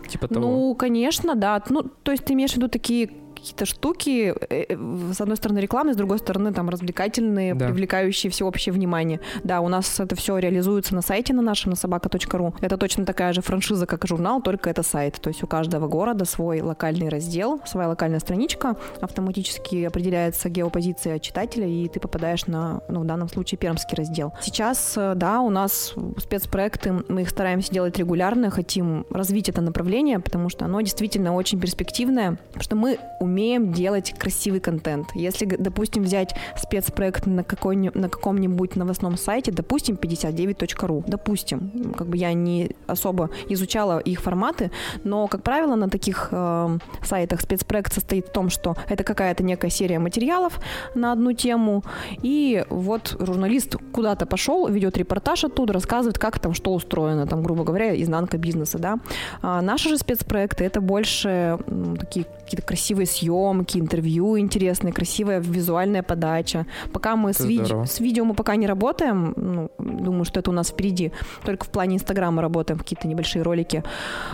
[0.08, 0.41] Типа того.
[0.41, 1.62] Ну, конечно, да.
[1.70, 5.59] Ну, то есть ты имеешь в виду такие какие-то штуки, э, э, с одной стороны
[5.59, 7.67] рекламные, с другой стороны там развлекательные, Да.
[7.67, 9.19] привлекающие всеобщее внимание.
[9.43, 12.53] Да, у нас это все реализуется на сайте на нашем, на собака.ру.
[12.61, 15.19] Это точно такая же франшиза, как и журнал, только это сайт.
[15.21, 21.67] То есть у каждого города свой локальный раздел, своя локальная страничка, автоматически определяется геопозиция читателя,
[21.67, 24.33] и ты попадаешь на, ну, в данном случае, пермский раздел.
[24.41, 30.19] Сейчас, э, да, у нас спецпроекты, мы их стараемся делать регулярно, хотим развить это направление,
[30.19, 35.09] потому что оно действительно очень перспективное, потому что мы умеем делать красивый контент.
[35.15, 42.17] Если, допустим, взять спецпроект на, какой на каком-нибудь новостном сайте, допустим, 59.ru, допустим, как бы
[42.17, 44.71] я не особо изучала их форматы,
[45.03, 49.69] но, как правило, на таких э, сайтах спецпроект состоит в том, что это какая-то некая
[49.69, 50.59] серия материалов
[50.95, 51.84] на одну тему,
[52.23, 57.63] и вот журналист куда-то пошел, ведет репортаж оттуда, рассказывает, как там что устроено, там, грубо
[57.63, 58.99] говоря, изнанка бизнеса, да.
[59.41, 66.01] А наши же спецпроекты это больше м, такие какие-то красивые съемки, интервью интересные, красивая визуальная
[66.01, 66.65] подача.
[66.93, 67.85] Пока мы с, здорово.
[67.85, 71.11] с видео мы пока не работаем, ну, думаю, что это у нас впереди.
[71.43, 73.83] Только в плане Инстаграма работаем, какие-то небольшие ролики.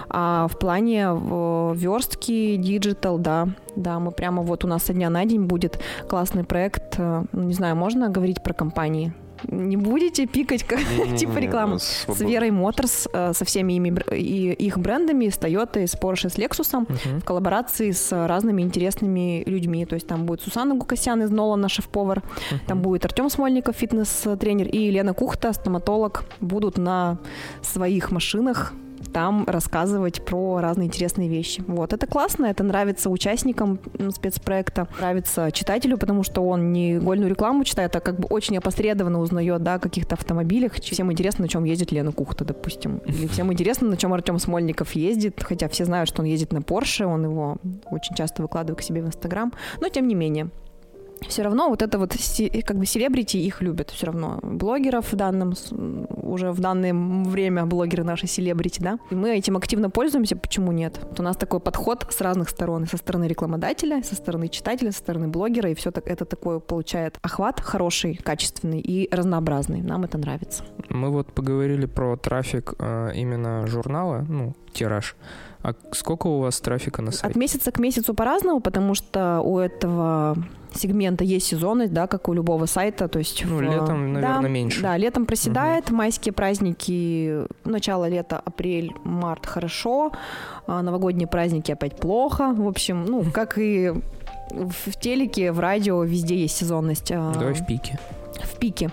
[0.10, 1.08] А в плане
[1.76, 6.44] верстки, digital, да, да, мы прямо вот у нас со дня на день будет классный
[6.44, 6.96] проект.
[7.00, 9.12] э, Не знаю, можно говорить про компании?
[9.48, 10.80] Не будете пикать как
[11.18, 11.80] типа рекламы?
[11.80, 16.38] С Верой Моторс, э, со всеми ими и их брендами, с Toyota, с Porsche, с
[16.38, 16.88] Lexus,
[17.20, 19.86] в коллаборации с разными интересными людьми.
[19.86, 22.24] То есть там будет Сусанна Гукасян из Нолана, шеф-повар,
[22.68, 27.18] там будет Артем Смольников, фитнес-тренер, и Елена Кухта, стоматолог, будут на
[27.62, 28.74] своих машинах
[29.12, 31.64] там рассказывать про разные интересные вещи.
[31.68, 33.80] Вот, это классно, это нравится участникам
[34.12, 39.20] спецпроекта, нравится читателю, потому что он не гольную рекламу читает, а как бы очень опосредованно
[39.20, 40.74] узнает, да, о каких-то автомобилях.
[40.76, 42.98] Всем интересно, на чем ездит Лена Кухта, допустим.
[43.06, 46.62] Или всем интересно, на чем Артем Смольников ездит, хотя все знают, что он ездит на
[46.62, 47.58] Порше, он его
[47.90, 50.50] очень часто выкладывает к себе в Инстаграм, но тем не менее
[51.28, 52.14] все равно вот это вот
[52.66, 54.40] как бы селебрити их любят все равно.
[54.42, 55.54] Блогеров в данном,
[56.10, 58.98] уже в данное время блогеры наши селебрити, да.
[59.10, 61.00] И мы этим активно пользуемся, почему нет?
[61.10, 62.88] Вот у нас такой подход с разных сторон.
[62.88, 65.70] Со стороны рекламодателя, со стороны читателя, со стороны блогера.
[65.70, 69.82] И все так, это такое получает охват хороший, качественный и разнообразный.
[69.82, 70.64] Нам это нравится.
[70.90, 75.16] Мы вот поговорили про трафик э, именно журнала, ну, тираж.
[75.62, 77.40] А сколько у вас трафика на От сайте?
[77.40, 80.38] месяца к месяцу по-разному, потому что у этого
[80.76, 84.48] сегмента есть сезонность, да, как у любого сайта, то есть Ну, в- летом, наверное, да,
[84.48, 84.82] меньше.
[84.82, 90.12] Да, летом проседает, майские праздники, начало лета, апрель, март хорошо,
[90.68, 93.92] а новогодние праздники опять плохо, в общем, ну, как и
[94.52, 97.12] в телеке, в радио, везде есть сезонность.
[97.12, 98.00] а, Давай в пике.
[98.44, 98.90] в пике.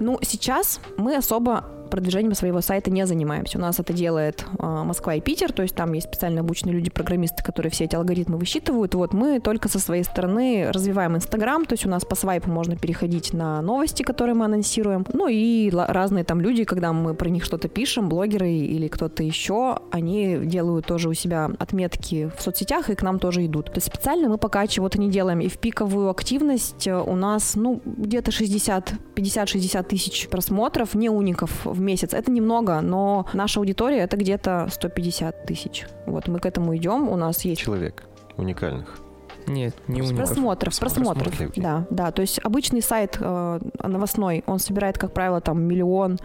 [0.00, 3.56] Ну, сейчас мы особо продвижением своего сайта не занимаемся.
[3.56, 6.90] У нас это делает а, Москва и Питер, то есть там есть специально обученные люди,
[6.90, 8.96] программисты, которые все эти алгоритмы высчитывают.
[8.96, 12.76] Вот мы только со своей стороны развиваем Инстаграм, то есть у нас по свайпу можно
[12.76, 15.06] переходить на новости, которые мы анонсируем.
[15.12, 19.78] Ну и разные там люди, когда мы про них что-то пишем, блогеры или кто-то еще,
[19.92, 23.66] они делают тоже у себя отметки в соцсетях и к нам тоже идут.
[23.66, 25.38] То есть специально мы пока чего-то не делаем.
[25.38, 31.64] И в пиковую активность э, у нас, ну, где-то 60, 50-60 тысяч просмотров, не уников
[31.64, 32.14] в месяц.
[32.14, 35.86] Это немного, но наша аудитория это где-то 150 тысяч.
[36.06, 37.08] Вот мы к этому идем.
[37.08, 38.04] У нас есть Человек
[38.36, 38.98] уникальных.
[39.46, 40.08] Нет, не Просмотров.
[40.08, 40.16] уников.
[40.16, 41.62] просмотров, Просмотров, просмотров.
[41.62, 42.10] Да, да.
[42.12, 46.18] То есть обычный сайт э, новостной, он собирает, как правило, там миллион,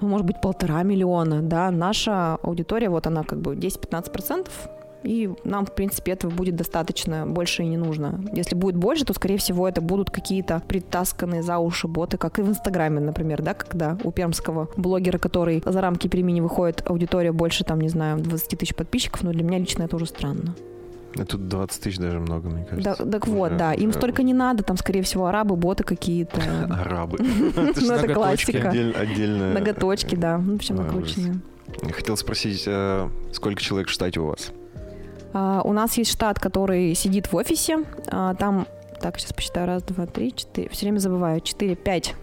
[0.00, 1.70] ну, может быть, полтора миллиона, да.
[1.70, 4.68] Наша аудитория, вот она как бы 10-15 процентов,
[5.02, 8.20] и нам, в принципе, этого будет достаточно, больше и не нужно.
[8.32, 12.42] Если будет больше, то, скорее всего, это будут какие-то притасканные за уши боты, как и
[12.42, 17.64] в Инстаграме, например, да, когда у пермского блогера, который за рамки пельмени выходит, аудитория больше,
[17.64, 20.54] там, не знаю, 20 тысяч подписчиков, но для меня лично это уже странно.
[21.18, 23.04] А тут 20 тысяч даже много, мне Да, кажется.
[23.06, 26.40] так вот, Уже- да, им уже столько не надо, там, скорее всего, арабы, боты какие-то.
[26.70, 27.18] Арабы.
[27.56, 28.68] Ну, это классика.
[28.70, 29.52] Отдель- Отдельно.
[29.54, 31.40] Ноготочки, да, ну, в общем, Да, накрученные.
[31.92, 34.52] Хотел спросить, а сколько человек в штате у вас?
[35.32, 38.66] А, У нас есть штат, который сидит в офисе, а, там,
[39.00, 42.14] так, сейчас посчитаю, раз, два, три, четыре, все время забываю, четыре, пять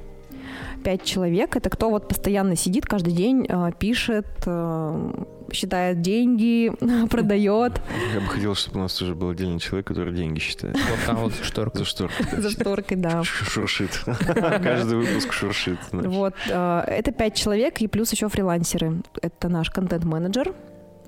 [0.83, 5.11] Пять человек— это кто вот постоянно сидит, каждый день э, пишет, э,
[5.51, 6.71] считает деньги,
[7.09, 7.81] продает.
[8.13, 10.75] Я бы хотел, чтобы у нас тоже был отдельный человек, который деньги считает.
[10.75, 11.79] Вот там вот шторка.
[11.79, 12.41] За шторкой.
[12.41, 13.23] За шторкой, да.
[13.23, 14.01] Шуршит.
[14.35, 15.79] Каждый выпуск шуршит.
[15.91, 16.11] значит.
[16.11, 19.01] Вот, э, это пять человек и плюс еще фрилансеры.
[19.21, 20.53] Это наш контент-менеджер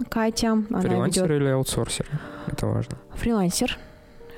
[0.09, 0.51] Катя.
[0.51, 2.09] Она Фрилансеры ведет или аутсорсеры?
[2.47, 2.97] Это важно.
[3.15, 3.77] фрилансер.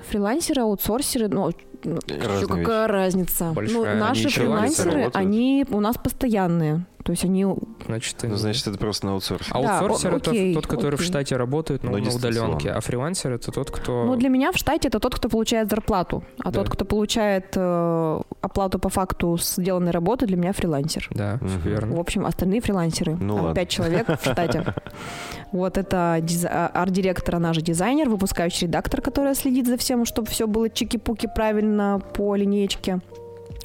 [0.10, 1.52] Фрилансеры, аутсорсеры, ну,
[1.84, 3.52] ну, Разные ещё какая разница.
[3.54, 3.78] Большая.
[3.96, 5.16] Ну, наши Они фрилансеры, работают.
[5.16, 6.86] они у нас постоянные.
[7.04, 7.46] То есть они
[7.88, 9.52] Значит, Ну, значит, это просто на аутсорсе.
[9.52, 11.08] Аутсорсер о- это окей, тот, который в окей.
[11.08, 12.56] штате работает, но, Но на дистанционно.
[12.56, 14.06] удаленке, а фрилансер это тот, кто...
[14.06, 16.60] Ну, для меня в штате это тот, кто получает зарплату, а Да.
[16.60, 21.08] тот, кто получает э, оплату по факту сделанной работы, для меня фрилансер.
[21.12, 21.60] Да, всё Мгм.
[21.62, 22.00] В верно.
[22.00, 23.14] общем, остальные фрилансеры.
[23.20, 23.56] Ну Там ладно.
[23.56, 24.64] пять человек в штате.
[25.52, 30.30] Вот это диз- а, арт-директор, она же дизайнер, выпускающий редактор, которая следит за всем, чтобы
[30.30, 33.00] все было чики-пуки правильно по линейке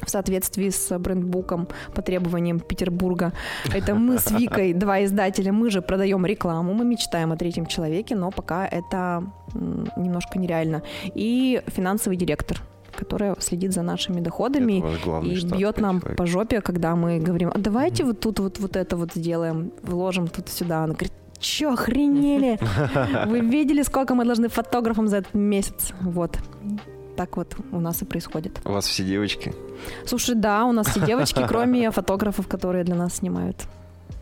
[0.05, 3.33] в соответствии с брендбуком по требованиям Петербурга.
[3.73, 8.15] Это мы с Викой, два издателя, мы же продаем рекламу, мы мечтаем о третьем человеке,
[8.15, 9.23] но пока это
[9.97, 10.83] немножко нереально.
[11.15, 12.61] И финансовый директор,
[12.95, 14.83] которая следит за нашими доходами
[15.23, 16.17] и бьет нам человек.
[16.17, 20.27] по жопе, когда мы говорим, а давайте вот тут вот, вот это вот сделаем, вложим
[20.27, 20.83] тут сюда.
[20.83, 22.59] Она говорит, чё, охренели?
[23.27, 25.93] Вы видели, сколько мы должны фотографам за этот месяц?
[26.01, 26.39] Вот.
[27.17, 28.59] Так вот у нас и происходит.
[28.63, 29.53] У вас все девочки?
[30.05, 33.65] Слушай, да, у нас все девочки, кроме фотографов, которые для нас снимают.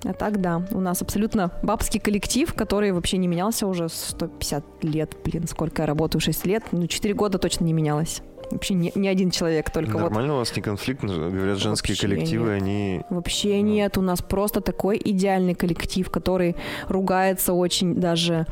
[0.06, 5.16] А так, да, у нас абсолютно бабский коллектив, который вообще не менялся уже 150 лет.
[5.26, 6.64] Блин, сколько я работаю, 6 лет.
[6.72, 8.22] Ну, 4 года точно не менялось.
[8.52, 11.04] Вообще ни, ни один человек, только вот Нормально у вас не конфликт?
[11.04, 12.62] Ну, Говорят, женские Вообще коллективы, нет.
[12.62, 13.02] они...
[13.10, 16.56] Вообще нет, у нас просто такой идеальный коллектив, который
[16.88, 18.46] ругается очень даже,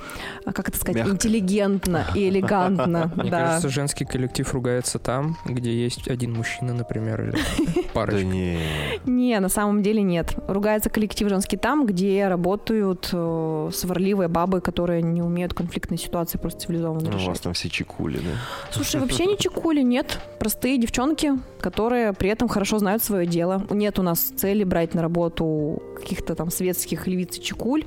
[0.46, 1.12] а, как это сказать, Мягко.
[1.14, 3.12] интеллигентно и элегантно.
[3.16, 3.39] Мне да.
[3.48, 7.32] кажется, женский коллектив ругается там, где есть один мужчина, например, или
[7.76, 8.24] Да парочка.
[8.24, 8.58] не...
[9.06, 10.34] Не, на самом деле нет.
[10.48, 16.62] Ругается коллектив женский там, где работают э, сварливые бабы, которые не умеют конфликтные ситуации просто
[16.62, 17.41] цивилизованно Ну, у вас решать.
[17.41, 18.32] там все чекули, да?
[18.72, 20.20] Слушай, вообще не чекули, нет.
[20.40, 23.66] Простые девчонки, которые при этом хорошо знают свое дело.
[23.70, 27.86] Нет у нас цели брать на работу каких-то там светских львиц и чекуль.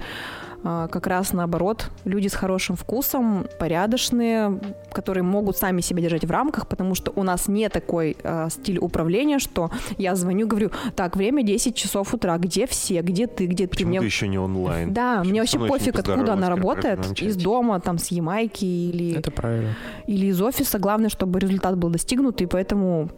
[0.68, 4.58] А, Как раз наоборот, люди с хорошим вкусом, порядочные,
[4.92, 8.78] которые могут сами себя держать в рамках, потому что у нас не такой а, стиль
[8.78, 13.66] управления, что я звоню, говорю, так, время 10 часов утра, где все, где ты, где
[13.68, 13.70] ты?
[13.70, 14.92] Почему Мне ты еще не онлайн?
[14.92, 19.30] да, Почему мне вообще пофиг, откуда она работает, из дома, там, с Ямайки или Это
[19.30, 19.76] правильно.
[20.08, 20.80] или из офиса.
[20.80, 23.08] Главное, чтобы результат был достигнут, и поэтому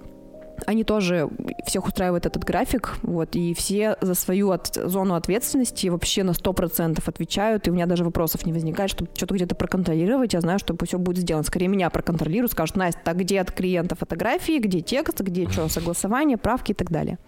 [0.67, 1.29] они тоже
[1.67, 7.03] всех устраивает этот график, вот, и все за свою от- зону ответственности вообще на 100%
[7.07, 10.77] отвечают, и у меня даже вопросов не возникает, чтобы что-то где-то проконтролировать, я знаю, что
[10.85, 11.45] все будет сделано.
[11.45, 16.37] Скорее меня проконтролируют, скажут, Настя, так где от клиента фотографии, где текст, где что, согласование,
[16.37, 17.19] правки и так далее.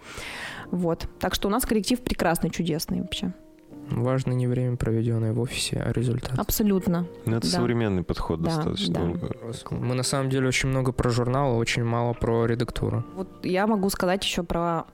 [0.71, 1.07] Вот.
[1.19, 3.33] Так что у нас коллектив прекрасный, чудесный вообще.
[3.91, 6.39] Важно не время, проведенное в офисе, а результат.
[6.39, 7.07] Абсолютно.
[7.27, 7.57] Ну, это Да.
[7.59, 8.95] современный подход Да, достаточно.
[9.15, 9.31] да.
[9.71, 13.05] Мы на самом деле очень много про журнал, очень мало про редактуру.
[13.17, 14.85] Вот я могу сказать еще про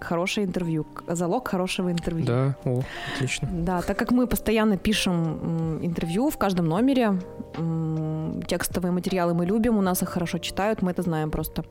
[0.00, 2.26] хорошее интервью, залог хорошего интервью.
[2.26, 2.82] Да, о,
[3.14, 3.48] отлично.
[3.50, 7.18] Да, так как мы постоянно пишем интервью в каждом номере,
[8.46, 11.64] текстовые материалы мы любим, у нас их хорошо читают, мы это знаем просто.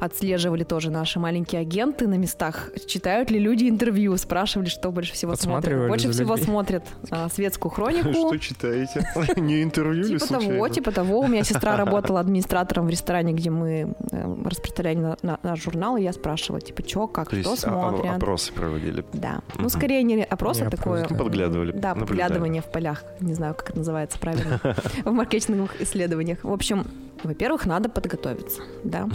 [0.00, 5.34] Отслеживали тоже наши маленькие агенты на местах, читают ли люди интервью, спрашивали, что больше всего
[5.34, 5.88] смотрят.
[5.88, 6.44] Больше всего людьми.
[6.46, 8.12] смотрят а, светскую хронику.
[8.12, 9.06] Что читаете?
[9.36, 10.70] Не интервью ли Типа того, случайно?
[10.70, 11.20] типа того.
[11.20, 15.96] У меня сестра работала администратором в ресторане, где мы э, распространяли на- на- наш журнал,
[15.96, 18.16] и я спрашивала, типа, что, как, То что смотрят.
[18.16, 19.04] опросы проводили.
[19.12, 19.40] Да.
[19.58, 21.02] Ну, скорее не опросы, а такое...
[21.02, 21.08] да.
[21.10, 23.02] Ну, подглядывали, Да, подглядывание в полях.
[23.20, 24.60] Не знаю, как это называется правильно.
[25.04, 26.44] В маркетинговых исследованиях.
[26.44, 26.86] В общем,
[27.24, 29.08] во-первых, надо подготовиться, да.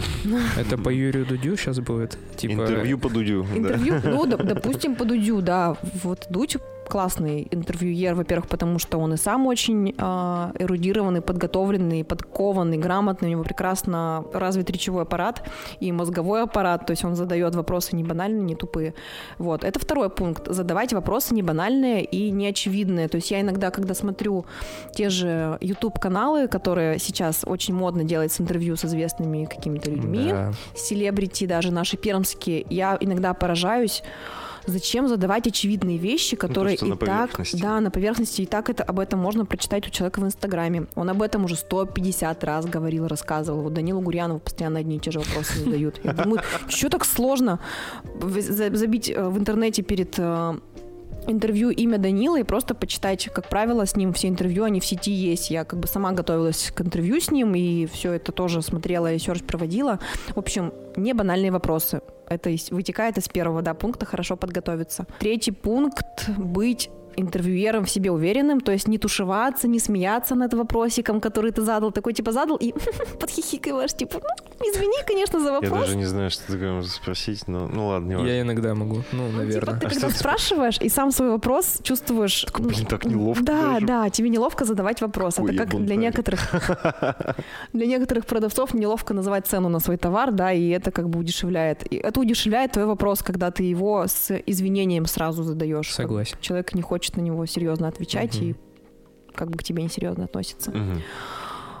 [0.58, 2.16] Это по Юрию Дудю сейчас будет?
[2.36, 3.46] Типа, Интервью по Дудю.
[3.52, 3.56] да.
[3.58, 5.76] Интервью, ну, доп- допустим, по Дудю, да.
[6.02, 6.56] Вот Дудь
[6.88, 13.30] классный интервьюер, во-первых, потому что он и сам очень а, эрудированный, подготовленный, подкованный, грамотный, у
[13.32, 15.42] него прекрасно развит речевой аппарат
[15.80, 18.94] и мозговой аппарат, то есть он задает вопросы не банальные, не тупые.
[19.38, 20.46] Вот, это второй пункт.
[20.46, 23.08] Задавать вопросы не банальные и неочевидные.
[23.08, 24.44] То есть я иногда, когда смотрю
[24.94, 30.52] те же YouTube-каналы, которые сейчас очень модно делать с интервью с известными какими-то людьми, Да.
[30.74, 34.02] селебрити, даже наши пермские, я иногда поражаюсь,
[34.66, 38.98] зачем задавать очевидные вещи, которые что и так, да, на поверхности, и так это об
[39.00, 40.86] этом можно прочитать у человека в Инстаграме.
[40.94, 43.62] Он об этом уже 150 раз говорил, рассказывал.
[43.62, 46.00] Вот Данилу Гурьянову постоянно одни и те же вопросы задают.
[46.04, 47.60] Я думаю, что так сложно
[48.20, 50.58] забить э, в интернете перед э,
[51.26, 55.12] интервью имя Данила и просто почитать, как правило, с ним все интервью, они в сети
[55.12, 55.50] есть.
[55.50, 59.18] Я как бы сама готовилась к интервью с ним, и все это тоже смотрела и
[59.18, 59.98] серч проводила.
[60.34, 62.00] В общем, не банальные вопросы.
[62.28, 65.06] Это вытекает из первого да, пункта «хорошо подготовиться».
[65.18, 71.20] Третий пункт— быть интервьюером в себе уверенным, то есть не тушеваться, не смеяться над вопросиком,
[71.20, 72.72] который ты задал, такой типа задал и
[73.20, 75.72] подхихикиваешь, типа, ну, извини, конечно, за вопрос.
[75.72, 78.28] Я даже не знаю, что такое можно спросить, но ну ладно, не важно.
[78.28, 79.60] Я иногда могу, ну, наверное.
[79.60, 82.42] Типа, ты а когда спрашиваешь и сам свой вопрос чувствуешь...
[82.44, 83.86] Так, блин, так неловко Да, даже.
[83.86, 85.38] да, тебе неловко задавать вопрос.
[85.38, 86.50] Ой, Это как для некоторых...
[87.72, 91.92] Для некоторых продавцов неловко называть цену на свой товар, да, и это как бы удешевляет.
[91.92, 95.92] И это удешевляет твой вопрос, когда ты его с извинением сразу задаешь.
[95.92, 96.36] Согласен.
[96.40, 98.44] Человек не хочет хочет на него серьезно отвечать угу.
[98.44, 98.54] и
[99.34, 100.70] как бы к тебе несерьезно относится.
[100.70, 101.00] Угу.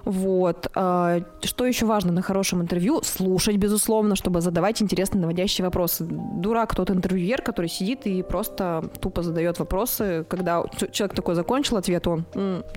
[0.04, 0.70] Вот.
[0.74, 3.02] А, что еще важно на хорошем интервью?
[3.02, 6.04] Слушать, безусловно, чтобы задавать интересные наводящие вопросы.
[6.08, 12.06] Дурак тот интервьюер, который сидит и просто тупо задает вопросы, когда человек такой закончил ответ,
[12.06, 12.24] он,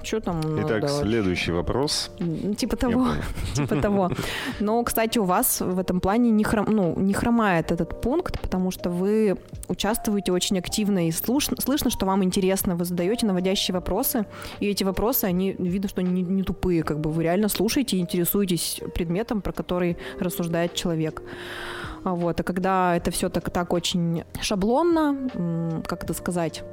[0.03, 0.41] что там?
[0.59, 0.91] Итак, давать?
[0.91, 2.11] следующий вопрос.
[2.57, 3.07] Типа того.
[3.55, 4.11] Типа того.
[4.59, 8.71] Но, кстати, у вас в этом плане не, хром, ну, не хромает этот пункт, потому
[8.71, 14.25] что вы участвуете очень активно и слушно, слышно, что вам интересно, вы задаете наводящие вопросы,
[14.59, 17.97] и эти вопросы, они видно, что они не, не тупые, как бы вы реально слушаете
[17.97, 21.21] и интересуетесь предметом, про который рассуждает человек.
[22.03, 22.39] А вот.
[22.39, 26.63] А когда это все так, так очень шаблонно, как это сказать?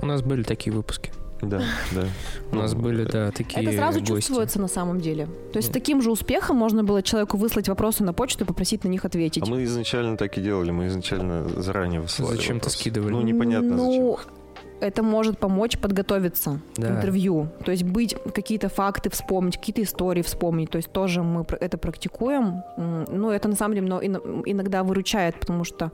[0.00, 1.12] У нас были такие выпуски.
[1.42, 2.04] Да, да.
[2.52, 4.12] У нас были, да, такие Это сразу гости.
[4.12, 5.26] чувствуется на самом деле.
[5.52, 8.84] То есть с таким же успехом можно было человеку выслать вопросы на почту и попросить
[8.84, 9.42] на них ответить.
[9.42, 13.12] А мы изначально так и делали, мы изначально заранее высылали Зачем-то скидывали.
[13.12, 14.41] Ну, непонятно ну, зачем
[14.82, 16.88] это может помочь подготовиться да.
[16.88, 17.48] к интервью.
[17.64, 20.70] То есть быть, какие-то факты вспомнить, какие-то истории вспомнить.
[20.70, 22.62] То есть тоже мы это практикуем.
[22.76, 25.92] Ну, это на самом деле но иногда выручает, потому что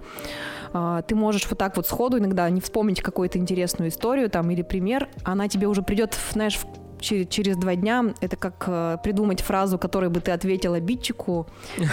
[0.72, 4.62] э, ты можешь вот так вот сходу иногда не вспомнить какую-то интересную историю там или
[4.62, 9.40] пример, она тебе уже придет, знаешь, в через, через два дня это как э, придумать
[9.40, 11.46] фразу, которой бы ты ответил обидчику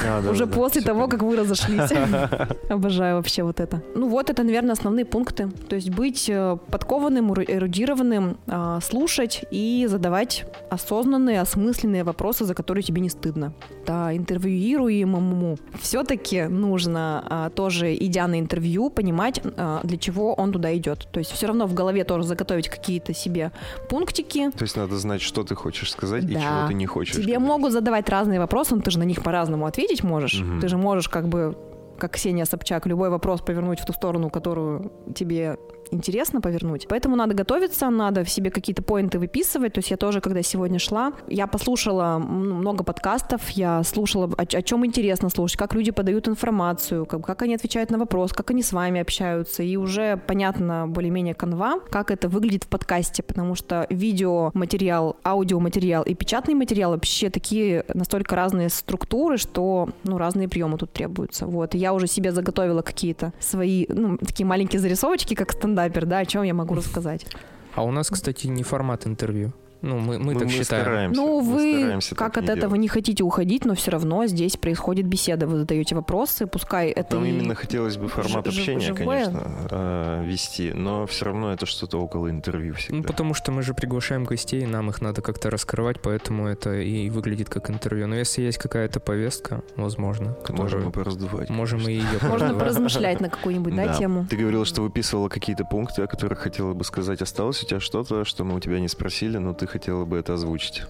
[0.06, 1.92] а, да, уже да, после да, того, как вы разошлись.
[2.70, 3.82] Обожаю вообще вот это.
[3.96, 5.50] Ну вот это, наверное, основные пункты.
[5.70, 12.84] То есть быть э, подкованным, эрудированным, э, слушать и задавать осознанные, осмысленные вопросы, за которые
[12.84, 13.54] тебе не стыдно.
[13.86, 19.42] Да, интервьюируемому все-таки нужно э, тоже, идя на интервью, понимать,
[19.84, 21.08] для чего он туда идет.
[21.12, 23.52] То есть все равно в голове тоже заготовить какие-то себе
[23.90, 24.52] пунктики.
[24.52, 26.34] То есть надо надо знать, что ты хочешь сказать да.
[26.34, 27.16] и чего ты не хочешь.
[27.16, 27.40] Тебе сказать.
[27.40, 30.42] могут задавать разные вопросы, но ты же на них по-разному ответить можешь.
[30.42, 30.62] Угу.
[30.62, 31.58] Ты же можешь как бы
[31.98, 35.58] как Ксения Собчак, любой вопрос повернуть в ту сторону, которую тебе
[35.92, 36.88] интересно повернуть.
[36.88, 39.74] Поэтому надо готовиться, надо в себе какие-то поинты выписывать.
[39.74, 44.62] То есть я тоже, когда сегодня шла, я послушала много подкастов, я слушала, о, о
[44.62, 48.64] чем интересно слушать, как люди подают информацию, как, как они отвечают на вопрос, как они
[48.64, 49.64] с вами общаются.
[49.64, 56.14] И уже понятно более-менее канва, как это выглядит в подкасте, потому что видеоматериал, аудиоматериал и
[56.14, 61.46] печатный материал вообще такие настолько разные структуры, что ну, разные приемы тут требуются.
[61.46, 61.76] Вот.
[61.76, 66.26] И я уже себе заготовила какие-то свои, ну, такие маленькие зарисовочки, как стендапер, да, о
[66.26, 67.28] чем я могу рассказать.
[67.76, 69.54] А у нас, кстати, не формат интервью.
[69.86, 70.84] Ну, мы, мы, мы так мы считаем.
[70.84, 72.82] Стараемся, ну, вы как от не этого делать.
[72.82, 75.46] не хотите уходить, но все равно здесь происходит беседа.
[75.46, 77.18] Вы задаете вопросы, пускай это.
[77.18, 79.26] Нам и именно хотелось бы формат ж- общения, живое.
[79.26, 82.98] конечно, э, вести, но все равно это что-то около интервью всегда.
[82.98, 87.12] Ну, потому что мы же приглашаем гостей, нам их надо как-то раскрывать, поэтому это и
[87.12, 88.08] выглядит как интервью.
[88.08, 90.64] Но если есть какая-то повестка, возможно, которую...
[90.64, 91.50] Можем пораздувать.
[91.52, 94.26] Можем и ее Можно поразмышлять на какую-нибудь, да, тему.
[94.28, 97.22] Ты говорила, что выписывала какие-то пункты, о которых хотела бы сказать.
[97.22, 100.34] Осталось у тебя что-то, что мы у тебя не спросили, но ты хотела бы это
[100.34, 100.84] озвучить?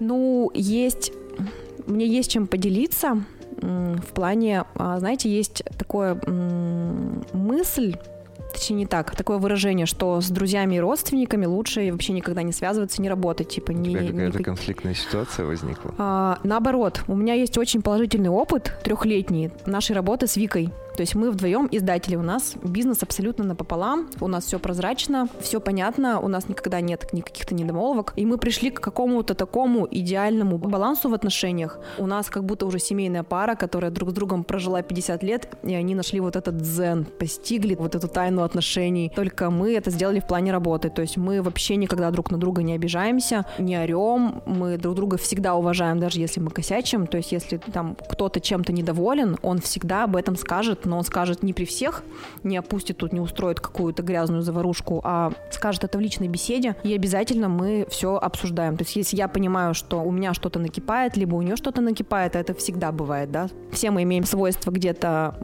[0.00, 1.12] Ну, есть...
[1.86, 3.24] Мне есть чем поделиться
[3.62, 6.14] в плане, а, знаете, есть такое
[7.32, 7.96] мысль,
[8.52, 13.02] точнее не так, такое выражение, что с друзьями и родственниками лучше вообще никогда не связываться,
[13.02, 13.94] не работать, типа не.
[13.94, 14.44] какая-то не...
[14.44, 15.94] конфликтная ситуация возникла?
[15.98, 20.70] А, наоборот, у меня есть очень положительный опыт трехлетний нашей работы с Викой.
[21.00, 25.58] То есть мы вдвоем издатели, у нас бизнес абсолютно напополам, у нас все прозрачно, все
[25.58, 31.08] понятно, у нас никогда нет никаких-то недомолвок, и мы пришли к какому-то такому идеальному балансу
[31.08, 31.78] в отношениях.
[31.96, 35.74] У нас как будто уже семейная пара, которая друг с другом прожила 50 лет, и
[35.74, 39.10] они нашли вот этот дзен, постигли вот эту тайну отношений.
[39.16, 42.62] Только мы это сделали в плане работы, то есть мы вообще никогда друг на друга
[42.62, 47.32] не обижаемся, не орем, мы друг друга всегда уважаем, даже если мы косячим, то есть
[47.32, 51.64] если там кто-то чем-то недоволен, он всегда об этом скажет но он скажет не при
[51.64, 52.02] всех,
[52.42, 56.94] не опустит тут, не устроит какую-то грязную заварушку, а скажет это в личной беседе, и
[56.94, 58.76] обязательно мы все обсуждаем.
[58.76, 62.36] То есть если я понимаю, что у меня что-то накипает, либо у нее что-то накипает,
[62.36, 65.34] а это всегда бывает, да, все мы имеем свойство где-то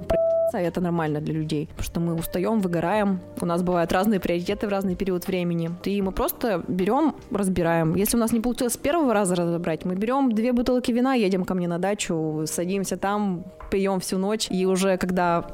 [0.53, 3.20] Это нормально для людей, потому что мы устаем, выгораем.
[3.40, 5.70] У нас бывают разные приоритеты в разный период времени.
[5.84, 7.94] И мы просто берем, разбираем.
[7.94, 11.44] Если у нас не получилось с первого раза разобрать, мы берем две бутылки вина, едем
[11.44, 14.49] ко мне на дачу, садимся там, пьем всю ночь.
[14.51, 15.47] И уже когда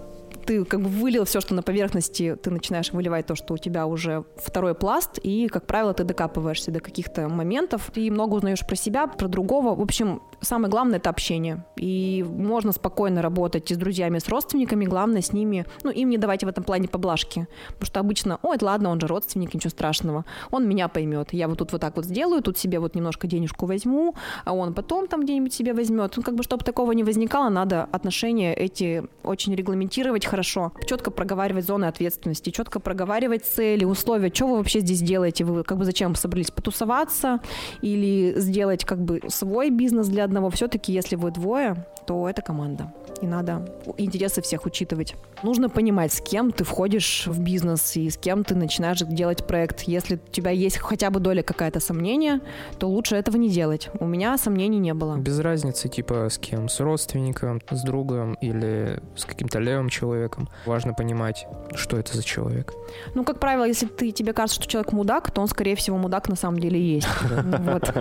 [0.44, 3.86] ты как бы вылил все, что на поверхности, ты начинаешь выливать то, что у тебя
[3.86, 8.76] уже второй пласт, и, как правило, ты докапываешься до каких-то моментов, ты много узнаешь про
[8.76, 9.74] себя, про другого.
[9.74, 11.64] В общем, самое главное— это общение.
[11.76, 16.10] И можно спокойно работать и с друзьями, и с родственниками, главное с ними, ну, им
[16.10, 17.46] не давайте в этом плане поблажки.
[17.68, 21.32] Потому что обычно, ой, ладно, он же родственник, ничего страшного, он меня поймет.
[21.32, 24.14] Я вот тут вот так вот сделаю, тут себе вот немножко денежку возьму,
[24.44, 26.14] а он потом там где-нибудь себе возьмет.
[26.16, 30.72] Ну, как бы, чтобы такого не возникало, надо отношения эти очень регламентировать, хорошо.
[30.86, 35.76] Четко проговаривать зоны ответственности, четко проговаривать цели, условия, что вы вообще здесь делаете, вы как
[35.76, 37.40] бы зачем собрались потусоваться
[37.82, 40.48] или сделать как бы свой бизнес для одного.
[40.48, 42.94] Все-таки, если вы двое, то это команда.
[43.20, 43.68] И надо
[43.98, 45.14] интересы всех учитывать.
[45.42, 49.82] Нужно понимать, с кем ты входишь в бизнес и с кем ты начинаешь делать проект.
[49.82, 52.40] Если у тебя есть хотя бы доля какая-то сомнения,
[52.78, 53.90] то лучше этого не делать.
[54.00, 55.18] У меня сомнений не было.
[55.18, 60.21] Без разницы, типа, с кем, с родственником, с другом или с каким-то левым человеком.
[60.66, 62.74] Важно понимать, что это за человек.
[63.14, 66.28] Ну, как правило, если ты, тебе кажется, что человек мудак, то он, скорее всего, мудак
[66.28, 67.08] на самом деле есть.
[67.62, 67.94] Вот.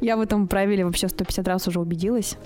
[0.00, 2.36] Я в этом правиле вообще 150 раз уже убедилась.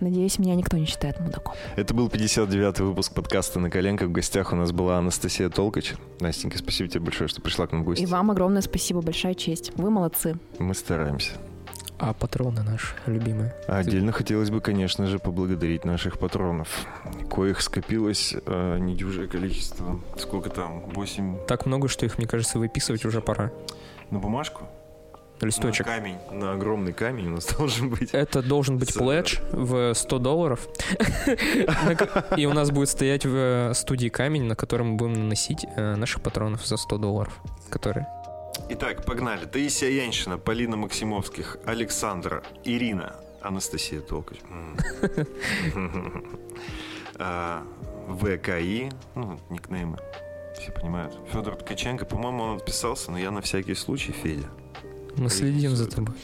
[0.00, 1.54] Надеюсь, меня никто не считает мудаком.
[1.76, 4.08] Это был 59-й выпуск подкаста «На коленках».
[4.08, 5.94] В гостях у нас была Анастасия Толкач.
[6.20, 8.02] Настенька, спасибо тебе большое, что пришла к нам в гости.
[8.02, 9.72] И вам огромное спасибо, большая честь.
[9.76, 10.36] Вы молодцы.
[10.58, 11.32] Мы стараемся.
[11.98, 13.54] А патроны наши любимые?
[13.66, 16.86] Отдельно хотелось бы, конечно же, поблагодарить наших патронов,
[17.30, 19.98] коих скопилось э, недюжее количество.
[20.18, 20.80] Сколько там?
[20.90, 21.46] 8?
[21.46, 23.50] Так много, что их, мне кажется, выписывать уже пора.
[24.10, 24.68] На бумажку?
[25.40, 25.86] листочек.
[25.86, 28.10] На камень, на огромный камень у нас должен быть.
[28.12, 30.68] Это должен быть пледж в 100 долларов.
[32.36, 36.22] И у нас будет стоять в студии камень, на котором мы будем наносить э, наших
[36.22, 38.06] патронов за 100 долларов, которые...
[38.68, 39.46] Итак, погнали.
[39.46, 44.38] Таисия Яньшина, Полина Максимовских, Александра, Ирина, Анастасия Толкач.
[47.18, 47.62] А,
[48.08, 49.96] ВКИ, ну, никнеймы,
[50.54, 51.18] все понимают.
[51.32, 54.48] Федор Ткаченко, по-моему, он отписался, но я на всякий случай, Федя.
[55.16, 56.14] Мы следим за тобой.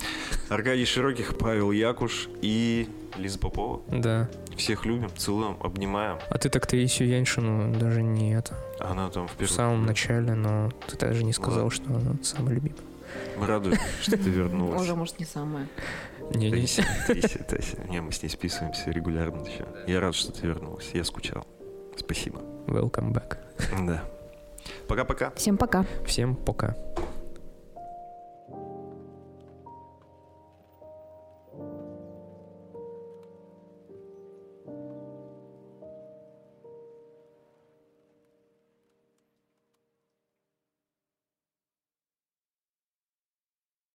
[0.48, 3.80] Аркадий Широких, Павел Якуш и Лиза Попова.
[3.88, 4.28] Да.
[4.56, 6.18] Всех любим, целуем, обнимаем.
[6.28, 8.54] А ты так-то Исю Яньшину даже не это.
[8.78, 11.70] Она там в, в самом начале, но ты даже не сказал, Ладно.
[11.70, 12.82] что она самая любимая.
[13.38, 14.80] Мы рады, что ты вернулась.
[14.80, 15.68] Уже, может, не самая.
[16.34, 16.66] Не, не.
[17.90, 19.66] Не, мы с ней списываемся регулярно еще.
[19.86, 20.90] Я рад, что ты вернулась.
[20.92, 21.46] Я скучал.
[21.96, 22.40] Спасибо.
[22.66, 23.38] Welcome back.
[23.86, 24.04] Да.
[24.86, 25.30] Пока-пока.
[25.32, 25.84] Всем пока.
[26.06, 26.76] Всем пока.